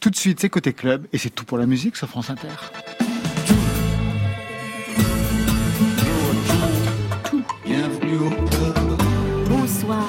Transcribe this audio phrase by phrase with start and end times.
[0.00, 2.48] Tout de suite, c'est Côté Club et c'est tout pour la musique sur France Inter.
[9.48, 10.06] Bonsoir.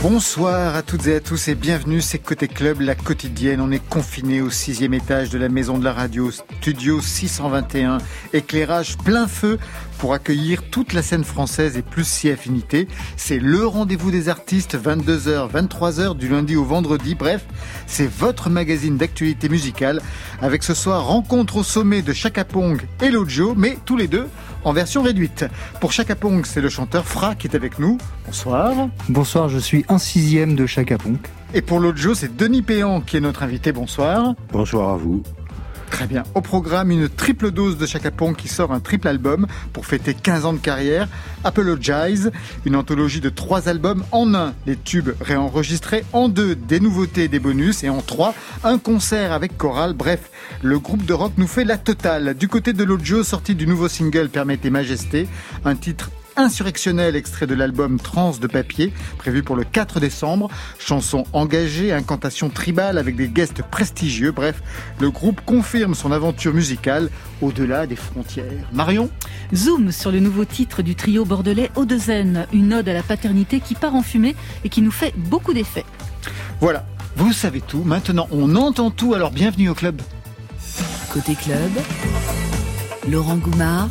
[0.00, 3.60] Bonsoir à toutes et à tous et bienvenue, c'est Côté Club, la quotidienne.
[3.60, 7.98] On est confiné au sixième étage de la maison de la radio, studio 621,
[8.32, 9.58] éclairage plein feu
[9.98, 12.88] pour accueillir toute la scène française et plus si affinité.
[13.16, 17.14] C'est le rendez-vous des artistes, 22h, 23h du lundi au vendredi.
[17.14, 17.44] Bref,
[17.86, 20.00] c'est votre magazine d'actualité musicale
[20.40, 24.28] avec ce soir rencontre au sommet de Chaka Pong et Lojo, mais tous les deux
[24.64, 25.44] en version réduite.
[25.80, 27.98] Pour Chaka Pong, c'est le chanteur Fra qui est avec nous.
[28.26, 28.88] Bonsoir.
[29.08, 31.18] Bonsoir, je suis un sixième de Chaka Pong.
[31.54, 33.72] Et pour l'audio, c'est Denis Péan qui est notre invité.
[33.72, 34.34] Bonsoir.
[34.52, 35.22] Bonsoir à vous.
[35.90, 36.22] Très bien.
[36.34, 40.44] Au programme, une triple dose de Chaka qui sort un triple album pour fêter 15
[40.44, 41.08] ans de carrière.
[41.44, 42.30] Apologize,
[42.64, 47.38] une anthologie de trois albums en un, les tubes réenregistrés, en deux, des nouveautés des
[47.38, 48.34] bonus, et en trois,
[48.64, 49.92] un concert avec chorale.
[49.92, 50.30] Bref,
[50.62, 52.34] le groupe de rock nous fait la totale.
[52.34, 55.28] Du côté de l'audio, sortie du nouveau single Permettez Majesté,
[55.64, 60.48] un titre insurrectionnel extrait de l'album Trans de papier, prévu pour le 4 décembre.
[60.78, 64.32] Chanson engagée, incantation tribale avec des guests prestigieux.
[64.32, 64.62] Bref,
[65.00, 67.10] le groupe confirme son aventure musicale
[67.42, 68.46] au-delà des frontières.
[68.72, 69.10] Marion
[69.54, 73.74] Zoom sur le nouveau titre du trio bordelais Odezen, une ode à la paternité qui
[73.74, 75.84] part en fumée et qui nous fait beaucoup d'effets.
[76.60, 77.82] Voilà, vous savez tout.
[77.84, 80.00] Maintenant, on entend tout, alors bienvenue au club.
[81.12, 81.70] Côté club,
[83.08, 83.88] Laurent Goumard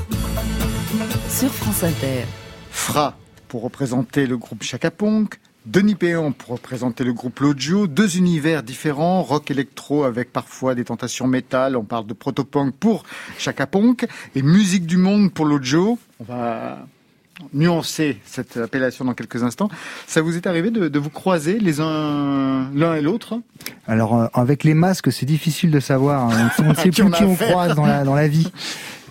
[1.39, 2.25] sur France Inter.
[2.71, 3.15] Fra
[3.47, 5.35] pour représenter le groupe Chaka Punk,
[5.65, 10.83] Denis Péan pour représenter le groupe Lojo, deux univers différents, rock électro avec parfois des
[10.83, 13.03] tentations métal, on parle de protopunk pour
[13.37, 15.99] Chaka Punk et musique du monde pour Lojo.
[16.19, 16.79] On va
[17.53, 19.69] nuancer cette appellation dans quelques instants.
[20.07, 23.39] Ça vous est arrivé de, de vous croiser les uns l'un et l'autre?
[23.87, 26.31] Alors euh, avec les masques, c'est difficile de savoir.
[26.31, 26.49] hein.
[26.59, 28.51] On ne sait Qui plus qui on croise dans la, dans la vie.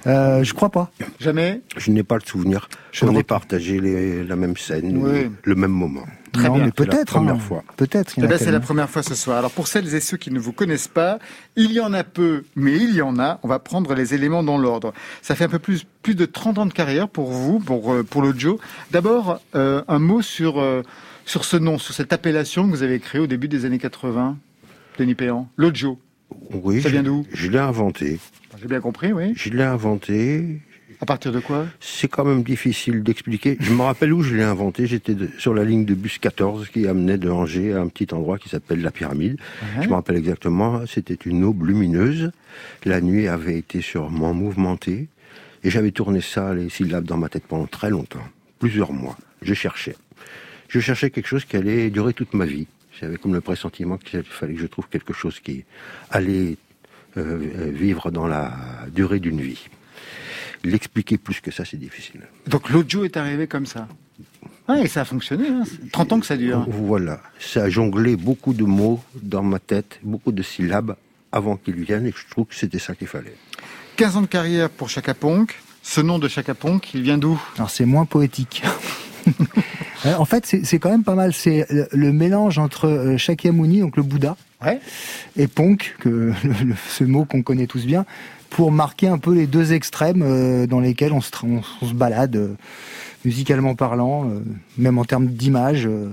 [0.06, 0.90] Euh, je crois pas.
[1.18, 4.96] Jamais Je n'ai pas le souvenir Je qu'on le ait partagé les- la même scène,
[4.98, 5.30] Oui.
[5.42, 6.05] le même moment.
[6.33, 6.64] Très non, bien.
[6.67, 7.06] mais C'est la peut-être.
[7.12, 7.39] première hein.
[7.39, 7.64] fois.
[7.77, 8.12] Peut-être.
[8.18, 9.39] Eh ben, c'est la première fois ce soir.
[9.39, 11.18] Alors pour celles et ceux qui ne vous connaissent pas,
[11.56, 13.40] il y en a peu, mais il y en a.
[13.42, 14.92] On va prendre les éléments dans l'ordre.
[15.22, 18.02] Ça fait un peu plus, plus de 30 ans de carrière pour vous, pour, euh,
[18.02, 18.58] pour le Joe.
[18.90, 20.83] D'abord, euh, un mot sur, euh,
[21.24, 24.36] sur ce nom, sur cette appellation que vous avez créée au début des années 80,
[24.98, 25.48] Denis Péan.
[25.56, 25.98] L'Ojo.
[26.52, 27.24] Oui, Ça vient d'où?
[27.33, 28.18] Je l'ai inventé.
[28.61, 29.33] J'ai bien compris, oui.
[29.36, 30.61] Je l'ai inventé.
[31.00, 31.67] À partir de quoi?
[31.78, 33.58] C'est quand même difficile d'expliquer.
[33.61, 34.86] Je me rappelle où je l'ai inventé.
[34.86, 38.39] J'étais sur la ligne de bus 14 qui amenait de Angers à un petit endroit
[38.39, 39.39] qui s'appelle la Pyramide.
[39.62, 39.83] Ouais.
[39.83, 40.86] Je me rappelle exactement.
[40.86, 42.33] C'était une aube lumineuse.
[42.84, 45.08] La nuit avait été sûrement mouvementée.
[45.64, 48.27] Et j'avais tourné ça, les syllabes dans ma tête pendant très longtemps.
[48.58, 49.18] Plusieurs mois.
[49.42, 49.96] Je cherchais.
[50.68, 52.68] Je cherchais quelque chose qui allait durer toute ma vie.
[52.98, 55.64] J'avais comme le pressentiment qu'il fallait que je trouve quelque chose qui
[56.11, 56.56] allait
[57.16, 58.52] vivre dans la
[58.92, 59.68] durée d'une vie.
[60.64, 62.22] L'expliquer plus que ça, c'est difficile.
[62.46, 63.88] Donc l'Ojo est arrivé comme ça.
[64.68, 65.48] Ouais, et ça a fonctionné.
[65.48, 65.62] Hein.
[65.92, 66.66] 30 ans que ça dure.
[66.68, 70.96] Voilà, ça a jonglé beaucoup de mots dans ma tête, beaucoup de syllabes
[71.30, 73.36] avant qu'ils viennent, et je trouve que c'était ça qu'il fallait.
[73.96, 75.54] 15 ans de carrière pour Chaka Punk.
[75.83, 77.40] Ce nom de Chaka Punk, il vient d'où?
[77.56, 78.62] Alors c'est moins poétique.
[80.04, 81.33] Euh, en fait, c'est quand même pas mal.
[81.33, 84.80] C'est le, mélange entre euh, Shakyamuni, donc le Bouddha, Ouais.
[85.36, 86.34] et Punk, que le-
[86.64, 88.06] le- ce mot qu'on connaît tous bien,
[88.50, 91.89] pour marquer un peu les deux extrêmes euh, dans lesquels on se, tra- on, on
[91.89, 92.55] se balade, euh,
[93.24, 94.40] musicalement parlant, euh,
[94.78, 96.08] même en termes d'image, euh,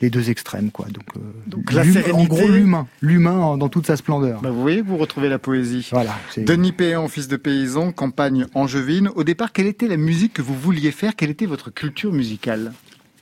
[0.00, 0.86] les deux extrêmes, quoi.
[0.86, 4.40] Donc, euh, Donc, la l'hum- sérénité- en gros, l'humain, l'humain dans toute sa splendeur.
[4.40, 5.86] Bah, vous voyez, vous retrouvez la poésie.
[5.92, 6.16] Voilà.
[6.30, 9.10] c'est- Denis Péan, fils de paysan, campagne angevine.
[9.14, 11.14] Au départ, quelle était la musique que vous vouliez faire?
[11.14, 12.72] Quelle était votre culture musicale?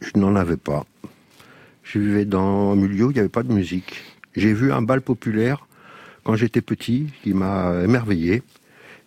[0.01, 0.87] Je n'en avais pas.
[1.83, 3.95] Je vivais dans un milieu où il n'y avait pas de musique.
[4.37, 5.67] J'ai vu un bal populaire
[6.25, 8.43] quand j'étais petit qui m'a émerveillé.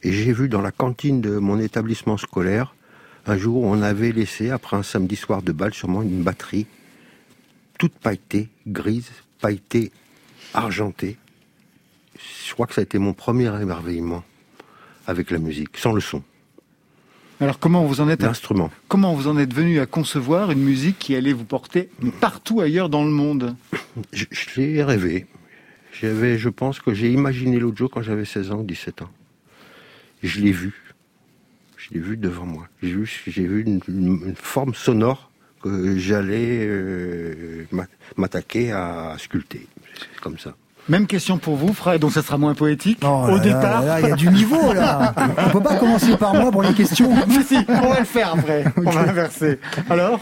[0.03, 2.75] Et j'ai vu dans la cantine de mon établissement scolaire,
[3.25, 6.67] un jour, on avait laissé, après un samedi soir de bal, sûrement une batterie,
[7.79, 9.94] toute pailletée, grise, pailletée,
[10.53, 11.17] argentée.
[12.46, 14.26] Je crois que ça a été mon premier émerveillement
[15.08, 16.22] avec la musique, sans le son,
[17.43, 18.72] Alors, comment vous en êtes l'instrument.
[18.87, 21.90] comment vous en êtes venu à concevoir une musique qui allait vous porter
[22.22, 23.55] partout ailleurs dans le monde?
[24.13, 25.25] Je, je l'ai rêvé.
[25.91, 29.09] J'avais, je pense que j'ai imaginé jour quand j'avais 16 ans ou 17 ans.
[30.23, 30.73] Je l'ai vu.
[31.78, 32.67] Je l'ai vu devant moi.
[32.81, 35.29] J'ai vu, j'ai vu une, forme sonore
[35.61, 37.87] que j'allais euh, m'a-
[38.17, 39.67] m'attaquer à sculpter.
[39.99, 40.55] C'est comme ça.
[40.90, 41.97] Même question pour vous, frère.
[42.00, 43.00] Donc, ça sera moins poétique.
[43.03, 43.84] Oh Au là départ.
[44.02, 45.14] il y a du niveau là.
[45.46, 47.09] On peut pas commencer par moi pour les questions.
[47.30, 48.66] si, si, on va le faire après.
[48.78, 49.59] On va inverser.
[49.90, 50.20] Alors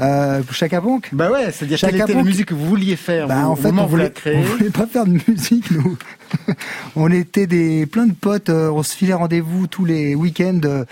[0.00, 3.42] Euh, Chaka Ponk Bah ouais, c'est-à-dire quelle était la musique que vous vouliez faire Bah,
[3.42, 5.98] vous, en fait, on où vous la voulait, on voulait pas faire de musique, nous.
[6.96, 8.48] on était des plein de potes.
[8.48, 10.84] euh, on se filait rendez-vous tous les week-ends euh,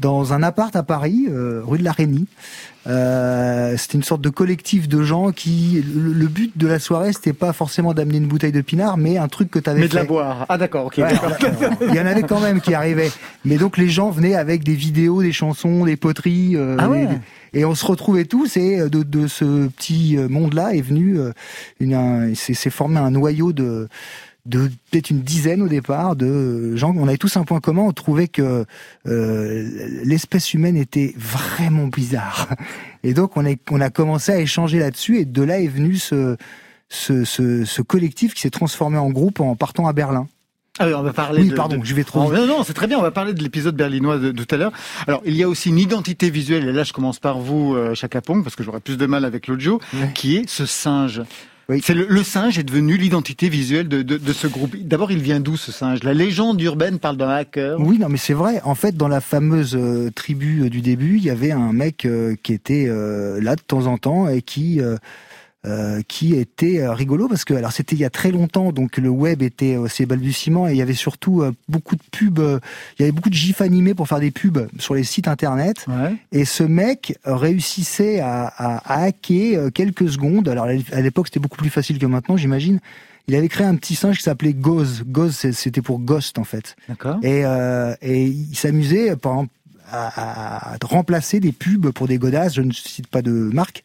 [0.00, 2.26] dans un appart à Paris, euh, rue de la Reynie.
[2.88, 5.84] Euh, c'était une sorte de collectif de gens qui.
[5.94, 9.18] Le, le but de la soirée, c'était pas forcément d'amener une bouteille de pinard, mais
[9.18, 10.46] un truc que tu avais Mais de la boire.
[10.48, 10.94] Ah d'accord, ok.
[10.98, 11.32] Ouais, d'accord.
[11.88, 13.10] Il y en avait quand même qui arrivaient.
[13.44, 16.56] Mais donc les gens venaient avec des vidéos, des chansons, des poteries.
[16.56, 17.08] euh, Ah ouais.
[17.52, 21.18] et on se retrouvait tous et euh, de, de ce petit euh, monde-là est venu
[21.18, 21.32] euh,
[21.80, 23.88] une, un- s'est formé un noyau de
[24.48, 26.94] de peut-être une dizaine au départ de gens.
[26.96, 27.82] On avait tous un point commun.
[27.82, 28.64] On trouvait que
[29.06, 29.70] euh,
[30.04, 32.48] l'espèce humaine était vraiment bizarre.
[33.04, 35.96] Et donc on a on a commencé à échanger là-dessus et de là est venu
[35.96, 36.36] ce
[36.88, 40.26] ce, ce, ce collectif qui s'est transformé en groupe en partant à Berlin.
[40.80, 42.62] Ah oui, on va parler Oui, de, pardon, de- je vais trop Oh, non, non,
[42.62, 42.98] c'est très bien.
[42.98, 44.72] On va parler de l'épisode berlinois de, de tout à l'heure.
[45.08, 47.94] Alors, il y a aussi une identité visuelle, et là, je commence par vous, euh,
[47.96, 49.80] Chaka Pong, parce que j'aurais plus de mal avec l'audio,
[50.14, 51.20] qui est ce singe.
[51.70, 51.82] Oui.
[51.84, 54.74] C'est le, le singe est devenu l'identité visuelle de, de, de ce groupe.
[54.76, 56.02] D'abord, il vient d'où ce singe?
[56.02, 57.78] La légende urbaine parle d'un hacker.
[57.78, 58.62] Oui, non, mais c'est vrai.
[58.64, 62.06] En fait, dans la fameuse euh, tribu euh, du début, il y avait un mec
[62.06, 64.80] euh, qui était euh, là de temps en temps et qui
[65.64, 68.72] euh, euh, qui était euh, rigolo parce que alors c'était il y a très longtemps,
[68.72, 72.02] donc le web était au ses balbutiements et il y avait surtout euh, beaucoup de
[72.10, 72.38] pubs.
[72.38, 72.58] euh,
[72.98, 75.84] il y avait beaucoup de gifs animés pour faire des pubs sur les sites internet.
[75.88, 76.14] Ouais.
[76.32, 80.48] Et ce mec réussissait à, à, à hacker euh, quelques secondes.
[80.48, 82.80] Alors à l'époque, c'était beaucoup plus facile que maintenant, j'imagine.
[83.26, 85.04] Il avait créé un petit singe qui s'appelait Goz.
[85.06, 86.76] Goz, c'était pour Ghost en fait.
[86.88, 87.18] D'accord.
[87.22, 89.52] Et, euh, et il s'amusait, par exemple,
[89.90, 93.82] à, à remplacer des pubs pour des godasses, je ne cite pas de marque,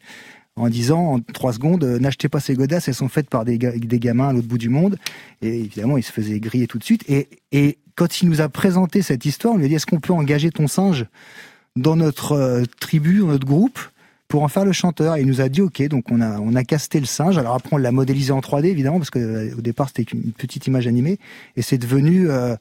[0.56, 3.58] en disant en trois secondes, euh, n'achetez pas ces godasses, elles sont faites par des,
[3.58, 4.96] ga- des gamins à l'autre bout du monde.
[5.42, 7.04] Et évidemment, il se faisait griller tout de suite.
[7.08, 10.12] Et, quand il nous a présenté cette histoire, on lui a dit, est-ce qu'on peut
[10.12, 11.06] engager ton singe
[11.76, 13.78] dans notre euh, tribu, dans notre groupe
[14.26, 15.14] pour en faire le chanteur?
[15.14, 17.38] Et il nous a dit OK, donc on a on a casté le singe.
[17.38, 20.32] Alors après on l'a modélisé en 3D évidemment parce que euh, au départ c'était une
[20.32, 21.20] petite image animée
[21.56, 22.56] et c'est devenu euh,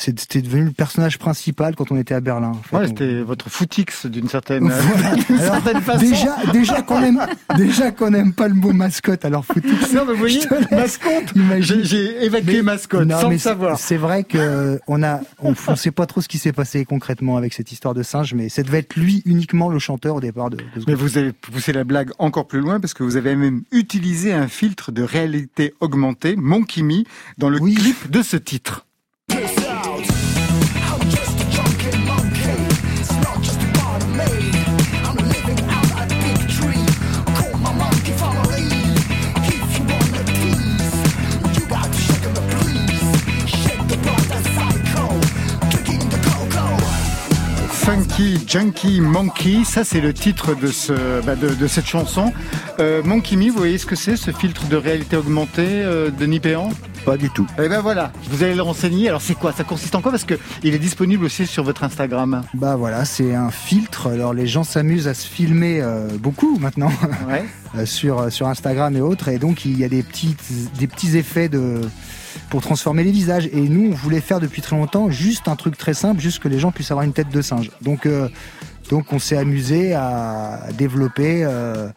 [0.00, 2.48] c'était devenu le personnage principal quand on était à Berlin.
[2.52, 2.76] en fait.
[2.76, 5.14] Ouais, c'était votre footix d'une certaine, Voilà.
[5.28, 6.00] d'une Alors, certaine façon.
[6.00, 7.26] déjà déjà qu'on aime
[7.56, 9.92] déjà qu'on aime pas le mot mascotte alors footix.
[9.92, 11.34] Non, mais vous voyez, mascotte.
[11.82, 13.78] J'ai évacué Mais- mascotte Non, sans mais le c'est- savoir.
[13.78, 17.36] C'est vrai que on a, on, on sait pas trop ce qui s'est passé concrètement
[17.36, 20.50] avec cette histoire de singe, mais ça devait être lui uniquement le chanteur au départ
[20.50, 20.96] de, de ce Mais groupe.
[21.08, 24.48] vous avez poussé la blague encore plus loin parce que vous avez même utilisé un
[24.48, 27.02] filtre de réalité augmentée, Monkey Me,
[27.38, 27.74] dans le Oui.
[27.74, 28.86] clip de ce titre.
[47.90, 52.32] Funky Junkie Monkey, ça c'est le titre de, ce, bah, de, de cette chanson.
[52.78, 56.24] Euh, Monkey Me, vous voyez ce que c'est, ce filtre de réalité augmentée euh, de
[56.24, 56.70] Nipéan?
[57.04, 57.48] Pas du tout.
[57.60, 59.08] Eh ben voilà, vous allez le renseigner.
[59.08, 59.50] Alors c'est quoi?
[59.50, 60.12] Ça consiste en quoi?
[60.12, 62.44] Parce que il est disponible aussi sur votre Instagram.
[62.54, 64.06] Bah voilà, c'est un filtre.
[64.06, 66.92] Alors les gens s'amusent à se filmer euh, beaucoup maintenant
[67.28, 67.44] Ouais.
[67.86, 70.36] sur sur Instagram et autres, et donc il y a des petits
[70.78, 71.80] des petits effets de
[72.50, 73.48] pour transformer les visages.
[73.52, 76.48] Et nous, on voulait faire depuis très longtemps juste un truc très simple, juste que
[76.48, 77.70] les gens puissent avoir une tête de singe.
[77.80, 78.28] Donc euh,
[78.90, 81.88] donc on s'est amusé à développer euh,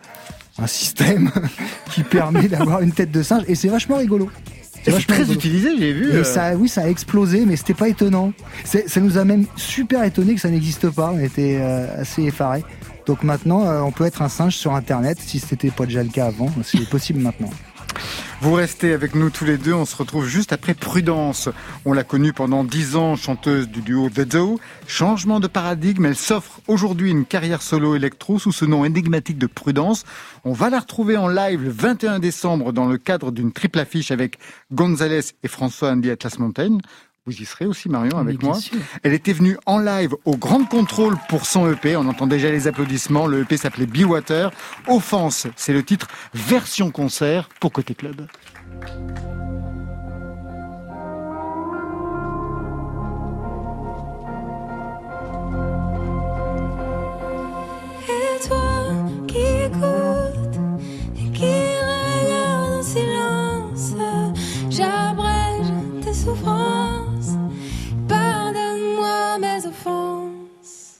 [0.59, 1.31] un système
[1.91, 4.29] qui permet d'avoir une tête de singe, et c'est vachement rigolo.
[4.83, 5.39] C'est vachement très rigolo.
[5.39, 6.11] utilisé, j'ai vu.
[6.11, 8.31] Et euh, ça, oui, ça a explosé, mais c'était pas étonnant.
[8.63, 11.11] Ça nous a même super étonné que ça n'existe pas.
[11.11, 12.63] On était euh, assez effarés.
[13.07, 15.17] Donc maintenant, on peut être un singe sur Internet.
[15.19, 17.49] Si c'était pas déjà le cas avant, c'est possible maintenant.
[18.43, 21.47] Vous restez avec nous tous les deux, on se retrouve juste après Prudence.
[21.85, 24.57] On l'a connue pendant dix ans, chanteuse du duo The Doe.
[24.85, 29.47] Changement de paradigme, elle s'offre aujourd'hui une carrière solo électro sous ce nom énigmatique de
[29.47, 30.03] Prudence.
[30.43, 34.11] On va la retrouver en live le 21 décembre dans le cadre d'une triple affiche
[34.11, 34.37] avec
[34.73, 36.79] Gonzalez et François Andy Atlas Mountain.
[37.25, 38.55] Vous y serez aussi Marion avec moi.
[38.55, 38.77] sûr.
[39.01, 41.95] Elle était venue en live au Grand Contrôle pour son EP.
[41.95, 43.27] On entend déjà les applaudissements.
[43.27, 44.51] Le EP s'appelait Be Water.
[44.89, 48.27] Offense, c'est le titre version concert pour Côté Club.
[58.09, 58.83] Et toi
[59.29, 60.59] qui écoutes
[61.15, 63.93] et qui regarde en silence,
[64.69, 66.82] j'abrège tes souffrances.
[69.85, 70.99] Offenses.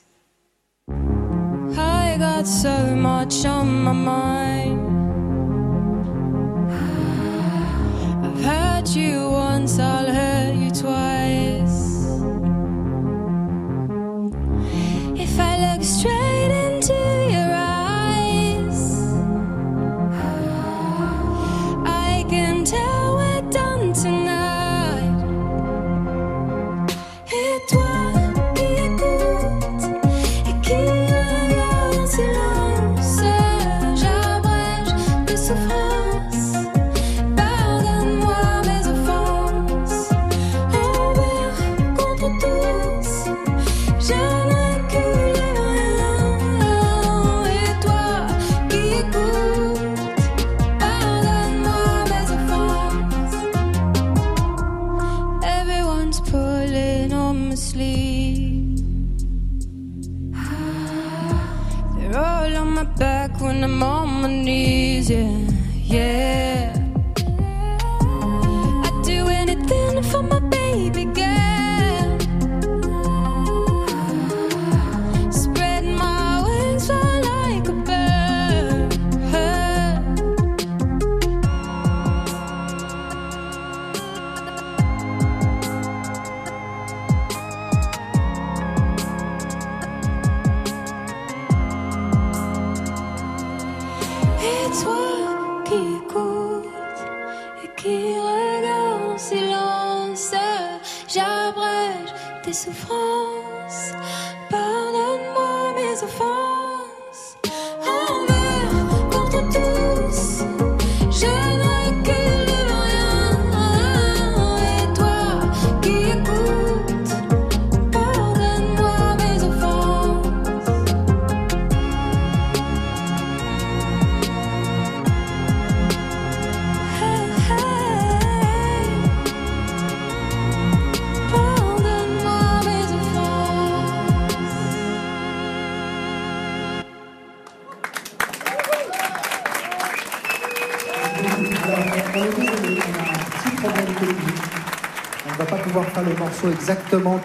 [1.78, 4.80] I got so much on my mind.
[8.25, 10.33] I've hurt you once, I'll hurt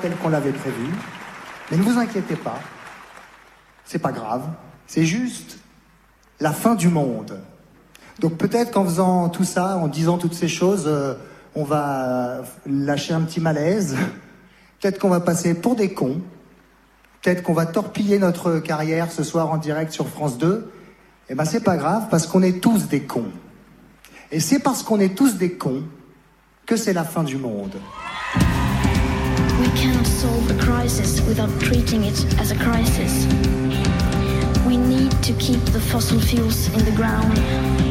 [0.00, 0.87] tel qu'on l'avait prévu.
[1.71, 2.61] Mais ne vous inquiétez pas.
[3.85, 4.43] C'est pas grave.
[4.87, 5.59] C'est juste
[6.40, 7.40] la fin du monde.
[8.21, 11.14] Donc peut-être qu'en faisant tout ça, en disant toutes ces choses, euh,
[11.55, 13.97] on va lâcher un petit malaise.
[14.81, 16.21] Peut-être qu'on va passer pour des cons.
[17.23, 20.71] Peut-être qu'on va torpiller notre carrière ce soir en direct sur France 2.
[21.31, 23.33] Eh ben c'est pas grave parce qu'on est tous des cons.
[24.31, 25.83] Et c'est parce qu'on est tous des cons
[26.67, 27.76] que c'est la fin du monde.
[29.59, 33.27] We cannot solve a crisis without treating it as a crisis.
[34.65, 37.88] We need to keep the fossil fuels in the ground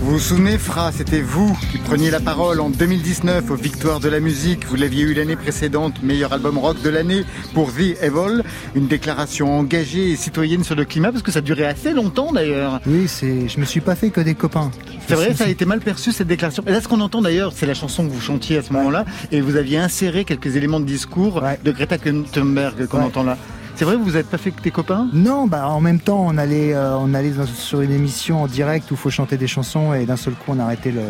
[0.00, 4.08] Vous vous souvenez, Fra, c'était vous qui preniez la parole en 2019 aux Victoires de
[4.08, 4.66] la musique.
[4.66, 7.24] Vous l'aviez eu l'année précédente, meilleur album rock de l'année
[7.54, 8.42] pour The Evil.
[8.74, 12.80] Une déclaration engagée et citoyenne sur le climat, parce que ça durait assez longtemps d'ailleurs.
[12.86, 13.48] Oui, c'est.
[13.48, 14.70] Je me suis pas fait que des copains.
[15.08, 16.62] C'est vrai, ça a été mal perçu cette déclaration.
[16.66, 19.04] Et là, ce qu'on entend d'ailleurs, c'est la chanson que vous chantiez à ce moment-là,
[19.32, 21.58] et vous aviez inséré quelques éléments de discours Ouais.
[21.64, 23.04] de Greta Thunberg qu'on Ouais.
[23.04, 23.38] entend là.
[23.76, 25.08] C'est vrai, vous n'êtes pas fait que tes copains?
[25.12, 28.46] Non, bah en même temps, on allait, euh, on allait dans- sur une émission en
[28.46, 31.02] direct où il faut chanter des chansons et d'un seul coup, on a arrêté le,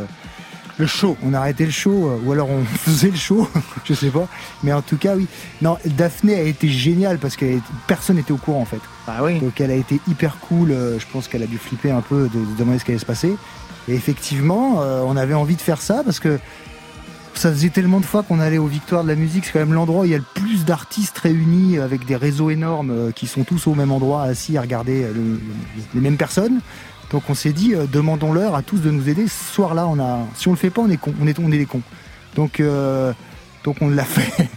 [0.78, 1.16] Le show.
[1.24, 3.48] on a arrêté le show, euh, ou alors on faisait le show,
[3.84, 4.26] je sais pas.
[4.64, 5.28] Mais en tout cas, oui.
[5.62, 7.46] Non, Daphné a été géniale parce que
[7.86, 8.80] personne n'était au courant en fait.
[9.06, 9.38] Ah oui.
[9.38, 10.72] Donc elle a été hyper cool.
[10.72, 12.98] euh, Je pense qu'elle a dû flipper un peu de, de demander ce qui allait
[12.98, 13.36] se passer.
[13.88, 16.40] Et effectivement, euh, on avait envie de faire ça parce que
[17.38, 19.44] ça faisait tellement de fois qu'on allait aux Victoires de la musique.
[19.44, 22.50] C'est quand même l'endroit où il y a le plus d'artistes réunis avec des réseaux
[22.50, 25.40] énormes euh, qui sont tous au même endroit, assis à regarder euh, le- le-
[25.94, 26.60] les mêmes personnes.
[27.10, 29.28] Donc on s'est dit, euh, demandons-leur à tous de nous aider.
[29.28, 31.52] Ce soir-là, on a, si on le fait pas, on est con, on est, on
[31.52, 31.82] est des cons.
[32.34, 32.60] Donc,
[33.64, 34.48] donc on l'a fait.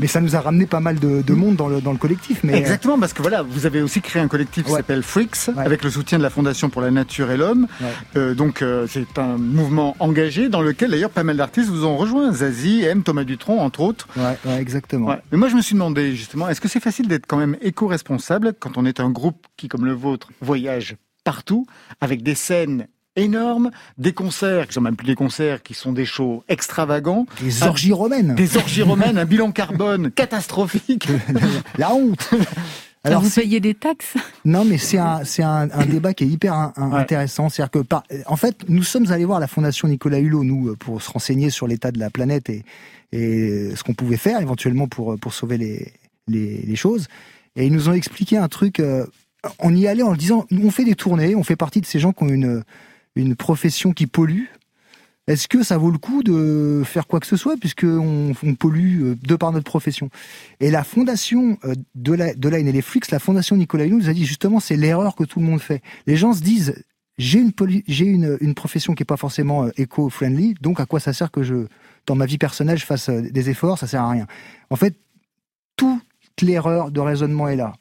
[0.00, 2.40] Mais ça nous a ramené pas mal de, de monde dans le, dans le collectif.
[2.42, 5.48] Mais, euh, Exactement, parce que voilà, vous avez aussi créé un collectif qui s'appelle Freaks,
[5.48, 5.64] Ouais.
[5.64, 7.66] avec le soutien de la Fondation pour la Nature et l'Homme.
[7.80, 7.86] Ouais.
[8.16, 11.96] Euh, donc euh, c'est un mouvement engagé dans lequel d'ailleurs pas mal d'artistes vous ont
[11.96, 12.32] rejoint.
[12.32, 14.08] Zazie, M, Thomas Dutronc, entre autres.
[14.16, 15.14] Ouais, exactement.
[15.30, 18.54] Mais moi je me suis demandé justement, est-ce que c'est facile d'être quand même éco-responsable
[18.58, 21.66] quand on est un groupe qui, comme le vôtre, voyage partout,
[22.00, 22.86] avec des scènes
[23.20, 27.62] énormes, des concerts qui sont même plus des concerts, qui sont des shows extravagants, Des
[27.62, 28.34] orgies romaines.
[28.34, 31.08] des orgies romaines, un bilan carbone catastrophique.
[31.78, 32.30] La honte.
[33.02, 34.14] Alors, vous payez des taxes?
[34.44, 36.98] Non, mais c'est un, c'est un, un débat qui est hyper un- un- Ouais.
[37.00, 37.48] intéressant.
[37.48, 41.00] C'est-à-dire que, par, en fait, nous sommes allés voir la Fondation Nicolas Hulot, nous, pour
[41.00, 42.62] se renseigner sur l'état de la planète et,
[43.12, 45.92] et ce qu'on pouvait faire éventuellement pour, pour sauver les,
[46.28, 47.08] les, les choses.
[47.56, 48.80] Et ils nous ont expliqué un truc.
[48.80, 49.06] euh,
[49.60, 52.12] on y allait en disant, on fait des tournées, on fait partie de ces gens
[52.12, 52.62] qui ont une,
[53.16, 54.46] une profession qui pollue.
[55.26, 59.02] Est-ce que ça vaut le coup de faire quoi que ce soit puisque on, pollue
[59.02, 60.10] euh, de par notre profession?
[60.58, 63.98] Et la fondation euh, de la de Line et les Flix, la fondation Nicolas Hulot
[63.98, 65.82] nous a dit justement c'est l'erreur que tout le monde fait.
[66.06, 66.82] Les gens se disent
[67.16, 67.52] j'ai une
[67.86, 71.30] j'ai une, une profession qui est pas forcément euh, éco-friendly, donc à quoi ça sert
[71.30, 71.66] que je
[72.06, 73.78] dans ma vie personnelle je fasse des efforts?
[73.78, 74.26] Ça sert à rien.
[74.70, 74.96] En fait,
[75.76, 76.02] toute
[76.42, 77.74] l'erreur de raisonnement est là.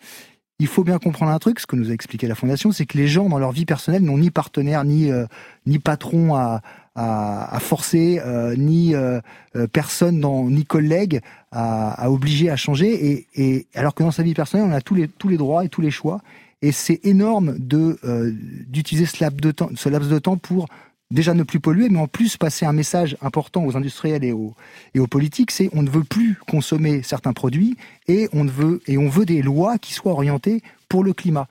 [0.59, 2.97] Il faut bien comprendre un truc, ce que nous a expliqué la fondation, c'est que
[2.97, 5.25] les gens dans leur vie personnelle n'ont ni partenaire ni euh,
[5.65, 6.61] ni patron à
[6.95, 9.21] à, à forcer, euh, ni euh,
[9.55, 12.91] euh, personne, dans, ni collègue à, à obliger à changer.
[13.11, 15.63] Et, et alors que dans sa vie personnelle, on a tous les tous les droits
[15.63, 16.19] et tous les choix.
[16.61, 18.33] Et c'est énorme de euh,
[18.67, 20.67] d'utiliser ce laps de temps, ce laps de temps pour
[21.11, 24.53] déjà ne plus polluer, mais en plus passer un message important aux industriels et aux
[24.93, 28.81] et aux politiques, c'est on ne veut plus consommer certains produits et on ne veut
[28.87, 31.47] et on veut des lois qui soient orientées pour le climat.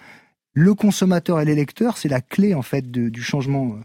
[0.52, 3.84] Le consommateur et l'électeur, c'est la clé en fait du changement euh,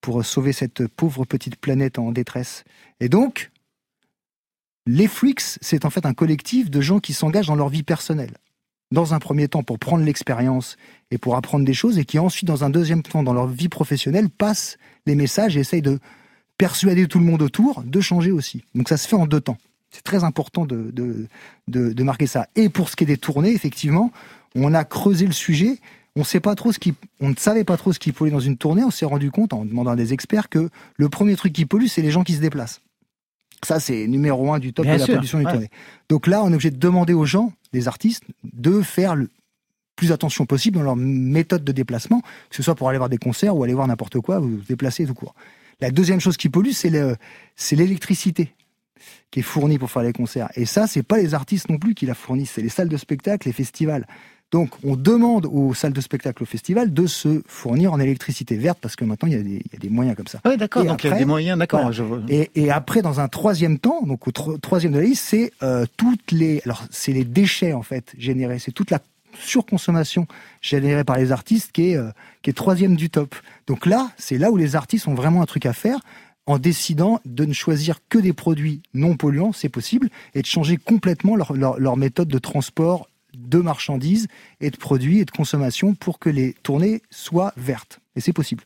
[0.00, 2.64] pour sauver cette pauvre petite planète en détresse.
[3.00, 3.50] Et donc,
[4.86, 8.32] les Freaks, c'est en fait un collectif de gens qui s'engagent dans leur vie personnelle.
[8.90, 10.78] Dans un premier temps pour prendre l'expérience
[11.10, 13.68] et pour apprendre des choses, et qui ensuite, dans un deuxième temps, dans leur vie
[13.68, 15.98] professionnelle, passent les messages et essayent de
[16.56, 18.62] persuader tout le monde autour de changer aussi.
[18.74, 19.58] Donc ça se fait en deux temps.
[19.90, 21.26] C'est très important de, de,
[21.66, 22.46] de, de marquer ça.
[22.54, 24.12] Et pour ce qui est des tournées, effectivement,
[24.54, 25.78] on a creusé le sujet.
[26.14, 28.40] on sait pas trop ce qui, on ne savait pas trop ce qui pollue dans
[28.40, 28.84] une tournée.
[28.84, 31.86] On s'est rendu compte en demandant à des experts que le premier truc qui pollue,
[31.86, 32.80] c'est les gens qui se déplacent.
[33.64, 35.52] Ça, c'est numéro un du top Bien de la sûr, production d'une ouais.
[35.52, 35.70] tournée.
[36.08, 39.30] Donc là, on est obligé de demander aux gens, des artistes, de faire le
[39.98, 43.18] plus attention possible dans leur méthode de déplacement, que ce soit pour aller voir des
[43.18, 45.34] concerts ou aller voir n'importe quoi, vous vous déplacer tout court.
[45.80, 47.16] La deuxième chose qui pollue, c'est le,
[47.56, 48.54] c'est l'électricité
[49.30, 50.48] qui est fournie pour faire les concerts.
[50.54, 52.96] Et ça, c'est pas les artistes non plus qui la fournissent, c'est les salles de
[52.96, 54.06] spectacle, les festivals.
[54.50, 58.78] Donc, on demande aux salles de spectacle, aux festivals, de se fournir en électricité verte
[58.80, 60.40] parce que maintenant, il y a des, il y a des moyens comme ça.
[60.46, 60.84] Oui, d'accord.
[60.84, 61.80] Donc il y a des moyens, d'accord.
[61.80, 61.92] voilà.
[61.92, 62.20] je vois.
[62.28, 65.52] Et, et après, dans un troisième temps, donc au tro- troisième de la liste, c'est
[65.62, 69.00] euh, toutes les, alors c'est les déchets en fait générés, c'est toute la
[69.40, 70.26] surconsommation
[70.60, 72.10] générée par les artistes qui est euh,
[72.42, 73.34] qui est troisième du top.
[73.66, 76.00] Donc là, c'est là où les artistes ont vraiment un truc à faire
[76.46, 80.78] en décidant de ne choisir que des produits non polluants, c'est possible, et de changer
[80.78, 84.28] complètement leur, leur, leur méthode de transport de marchandises
[84.60, 88.00] et de produits et de consommation pour que les tournées soient vertes.
[88.16, 88.64] Et c'est possible.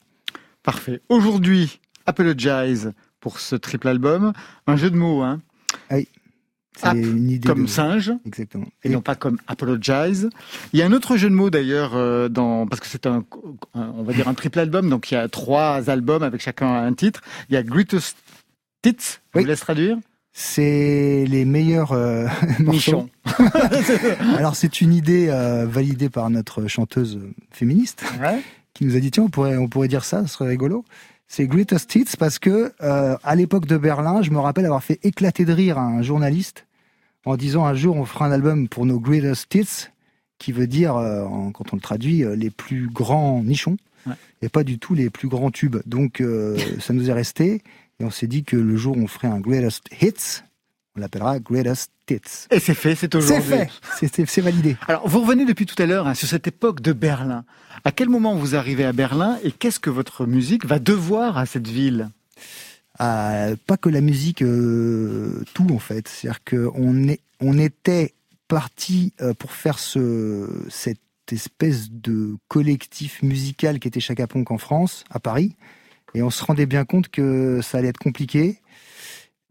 [0.62, 1.00] Parfait.
[1.08, 4.32] Aujourd'hui, Apologize pour ce triple album.
[4.66, 5.40] Un jeu de mots, hein.
[5.90, 6.08] C'est
[6.82, 7.68] Ap, une idée Comme de...
[7.68, 8.12] singe.
[8.24, 8.66] Exactement.
[8.82, 10.30] et non pas comme apologize.
[10.72, 13.24] Il y a un autre jeu de mots d'ailleurs euh, dans parce que c'est un,
[13.74, 16.72] un- on va dire un triple album donc il y a trois albums avec chacun
[16.72, 17.20] un titre.
[17.50, 18.16] Il y a Greatest
[18.80, 19.42] Tits, je Oui.
[19.42, 19.98] vous laisse traduire.
[20.32, 22.26] C'est les meilleurs euh,
[22.58, 23.08] morceaux.
[24.36, 27.18] Alors c'est une idée euh, validée par notre chanteuse
[27.50, 28.40] féministe Ouais.
[28.74, 30.84] qui nous a dit tiens on pourrait on pourrait dire ça, ce serait rigolo.
[31.34, 34.98] C'est Greatest Hits parce que euh, à l'époque de Berlin, je me rappelle avoir fait
[35.02, 36.66] éclater de rire un journaliste
[37.24, 39.88] en disant un jour on fera un album pour nos Greatest Hits
[40.36, 44.14] qui veut dire euh, en- quand on le traduit euh, les plus grands nichons Ouais.
[44.42, 45.76] et pas du tout les plus grands tubes.
[45.86, 47.62] Donc euh, ça nous est resté
[47.98, 50.42] et on s'est dit que le jour où on ferait un Greatest Hits,
[50.96, 51.90] on l'appellera Greatest
[52.50, 53.54] Et c'est fait, c'est aujourd'hui.
[53.98, 54.76] c'est- validé.
[54.88, 57.44] Alors, vous revenez depuis tout à l'heure hein, sur cette époque de Berlin.
[57.84, 61.46] À quel moment vous arrivez à Berlin et qu'est-ce que votre musique va devoir à
[61.46, 62.10] cette ville?
[62.98, 66.08] À pas que la musique, euh, tout en fait.
[66.08, 68.14] C'est-à-dire qu'on est, on était
[68.48, 70.98] parti euh, pour faire ce, cette
[71.30, 75.56] espèce de collectif musical qui était Chaka Ponk en France, à Paris,
[76.14, 78.58] et on se rendait bien compte que ça allait être compliqué.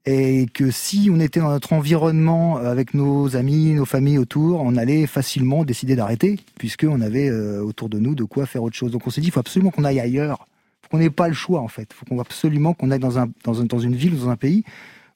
[0.08, 4.62] Et que si on était dans notre environnement euh, avec nos amis, nos familles autour,
[4.62, 8.76] on allait facilement décider d'arrêter, puisqu'on avait euh, autour de nous de quoi faire autre
[8.76, 8.92] chose.
[8.92, 10.48] Donc on s'est dit, il faut absolument qu'on aille ailleurs
[10.82, 11.88] faut qu'on n'ait pas le choix en fait.
[11.92, 14.30] Il faut qu'on absolument qu'on aille dans un dans un- dans une ville ou dans
[14.30, 14.64] un pays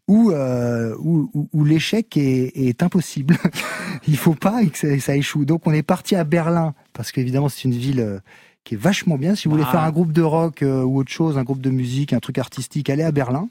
[0.08, 3.36] où euh, où, où- où l'échec est, est impossible.
[4.08, 5.46] Il faut pas que ça, ça échoue.
[5.46, 8.20] Donc on est parti à Berlin parce qu'évidemment c'est une ville euh,
[8.64, 9.34] qui est vachement bien.
[9.34, 9.72] Si vous voulez Ah.
[9.72, 12.38] faire un groupe de rock euh, ou autre chose, un groupe de musique, un truc
[12.38, 13.50] artistique, allez à Berlin.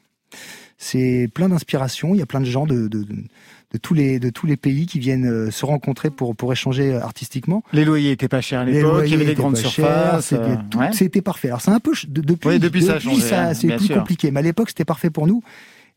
[0.78, 2.14] C'est plein d'inspiration.
[2.14, 3.14] Il y a plein de gens de, de, de,
[3.72, 6.92] de tous les de tous les pays qui viennent euh, se rencontrer pour pour échanger
[6.94, 7.62] euh, artistiquement.
[7.72, 10.26] Les loyers étaient pas chers à Les l'époque, il y avait loyers des grandes surfaces.
[10.26, 10.92] c'était euh, ouais.
[10.92, 11.48] c'était parfait.
[11.48, 13.96] Alors c'est un peu depuis, Oui, depuis ça hein, c'est plus sûr.
[13.96, 14.30] compliqué.
[14.30, 15.42] Mais à l'époque c'était parfait pour nous.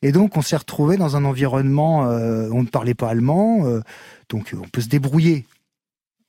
[0.03, 3.81] Et donc on s'est retrouvé dans un environnement, euh, on ne parlait pas allemand, euh,
[4.29, 5.45] donc on peut se débrouiller.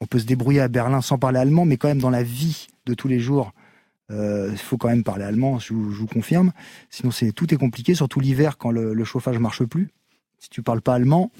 [0.00, 2.68] On peut se débrouiller à Berlin sans parler allemand, mais quand même dans la vie
[2.86, 3.52] de tous les jours,
[4.10, 6.52] euh, il faut quand même parler allemand, je vous, je vous confirme.
[6.90, 9.88] Sinon c'est tout est compliqué, surtout l'hiver quand le, le chauffage marche plus.
[10.38, 11.30] Si tu parles pas allemand,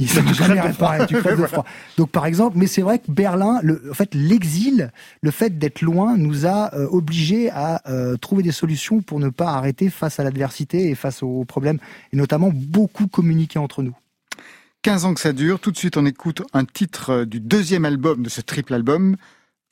[0.00, 1.64] il ne jamais réparer, tu crèves de froid.
[1.98, 5.82] Donc par exemple, mais c'est vrai que Berlin, le, en fait, l'exil, le fait d'être
[5.82, 10.18] loin, nous a euh, obligés à euh, trouver des solutions pour ne pas arrêter face
[10.18, 11.78] à l'adversité et face aux problèmes,
[12.12, 13.94] et notamment beaucoup communiquer entre nous.
[14.82, 15.60] 15 ans que ça dure.
[15.60, 19.16] Tout de suite, on écoute un titre du deuxième album de ce triple album.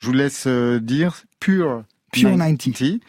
[0.00, 1.84] Je vous laisse dire Pure.
[2.12, 2.72] Pure 90.
[2.72, 3.00] 90.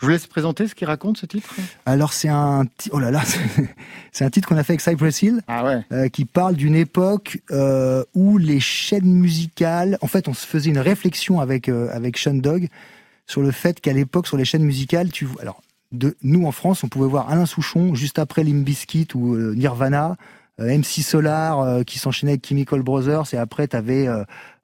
[0.00, 1.48] Je vous laisse présenter ce qu'il raconte ce titre.
[1.86, 3.22] Alors c'est un, oh là là,
[4.12, 5.40] c'est un titre qu'on a fait avec Cypress Hill.
[5.48, 5.82] Ah ouais.
[5.92, 10.70] euh, qui parle d'une époque euh, où les chaînes musicales, en fait, on se faisait
[10.70, 12.68] une réflexion avec euh, avec Sean Dog
[13.26, 16.52] sur le fait qu'à l'époque sur les chaînes musicales, tu vois- alors de nous en
[16.52, 20.16] France, on pouvait voir Alain Souchon juste après Limp Bizkit ou euh, Nirvana,
[20.58, 24.08] MC Solar qui s'enchaînait avec Chemical Brothers et après t'avais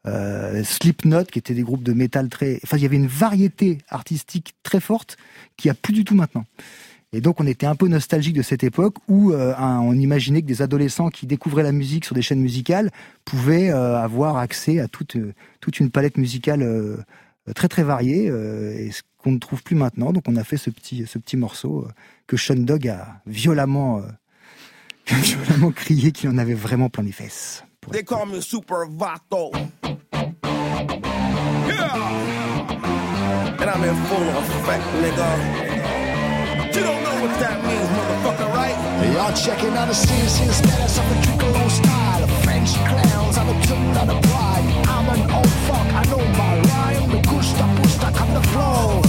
[0.06, 3.78] euh, Slipknot qui étaient des groupes de métal très, enfin il y avait une variété
[3.88, 5.16] artistique très forte
[5.56, 6.44] qui a plus du tout maintenant.
[7.14, 10.48] Et donc on était un peu nostalgique de cette époque où euh, on imaginait que
[10.48, 12.90] des adolescents qui découvraient la musique sur des chaînes musicales
[13.24, 16.96] pouvaient euh, avoir accès à toute euh, toute une palette musicale euh,
[17.54, 20.12] très très variée euh, et ce qu'on ne trouve plus maintenant.
[20.12, 21.86] Donc on a fait ce petit ce petit morceau
[22.26, 24.02] que Sean Dog a violemment
[25.06, 27.62] violemment crié qu'il en avait vraiment plein les fesses.
[28.40, 29.52] Super Vato.
[31.66, 33.60] Yeah!
[33.60, 35.28] And I'm in full effect, nigga.
[36.74, 38.76] You don't know what that means, motherfucker, right?
[39.14, 42.26] Y'all checking out the the status of the Tricolo style.
[42.42, 44.66] French clowns, I'm a tune, not a pride.
[44.88, 47.10] I'm an old fuck, I know my rhyme.
[47.10, 49.03] me gusta, gusta, come the flow.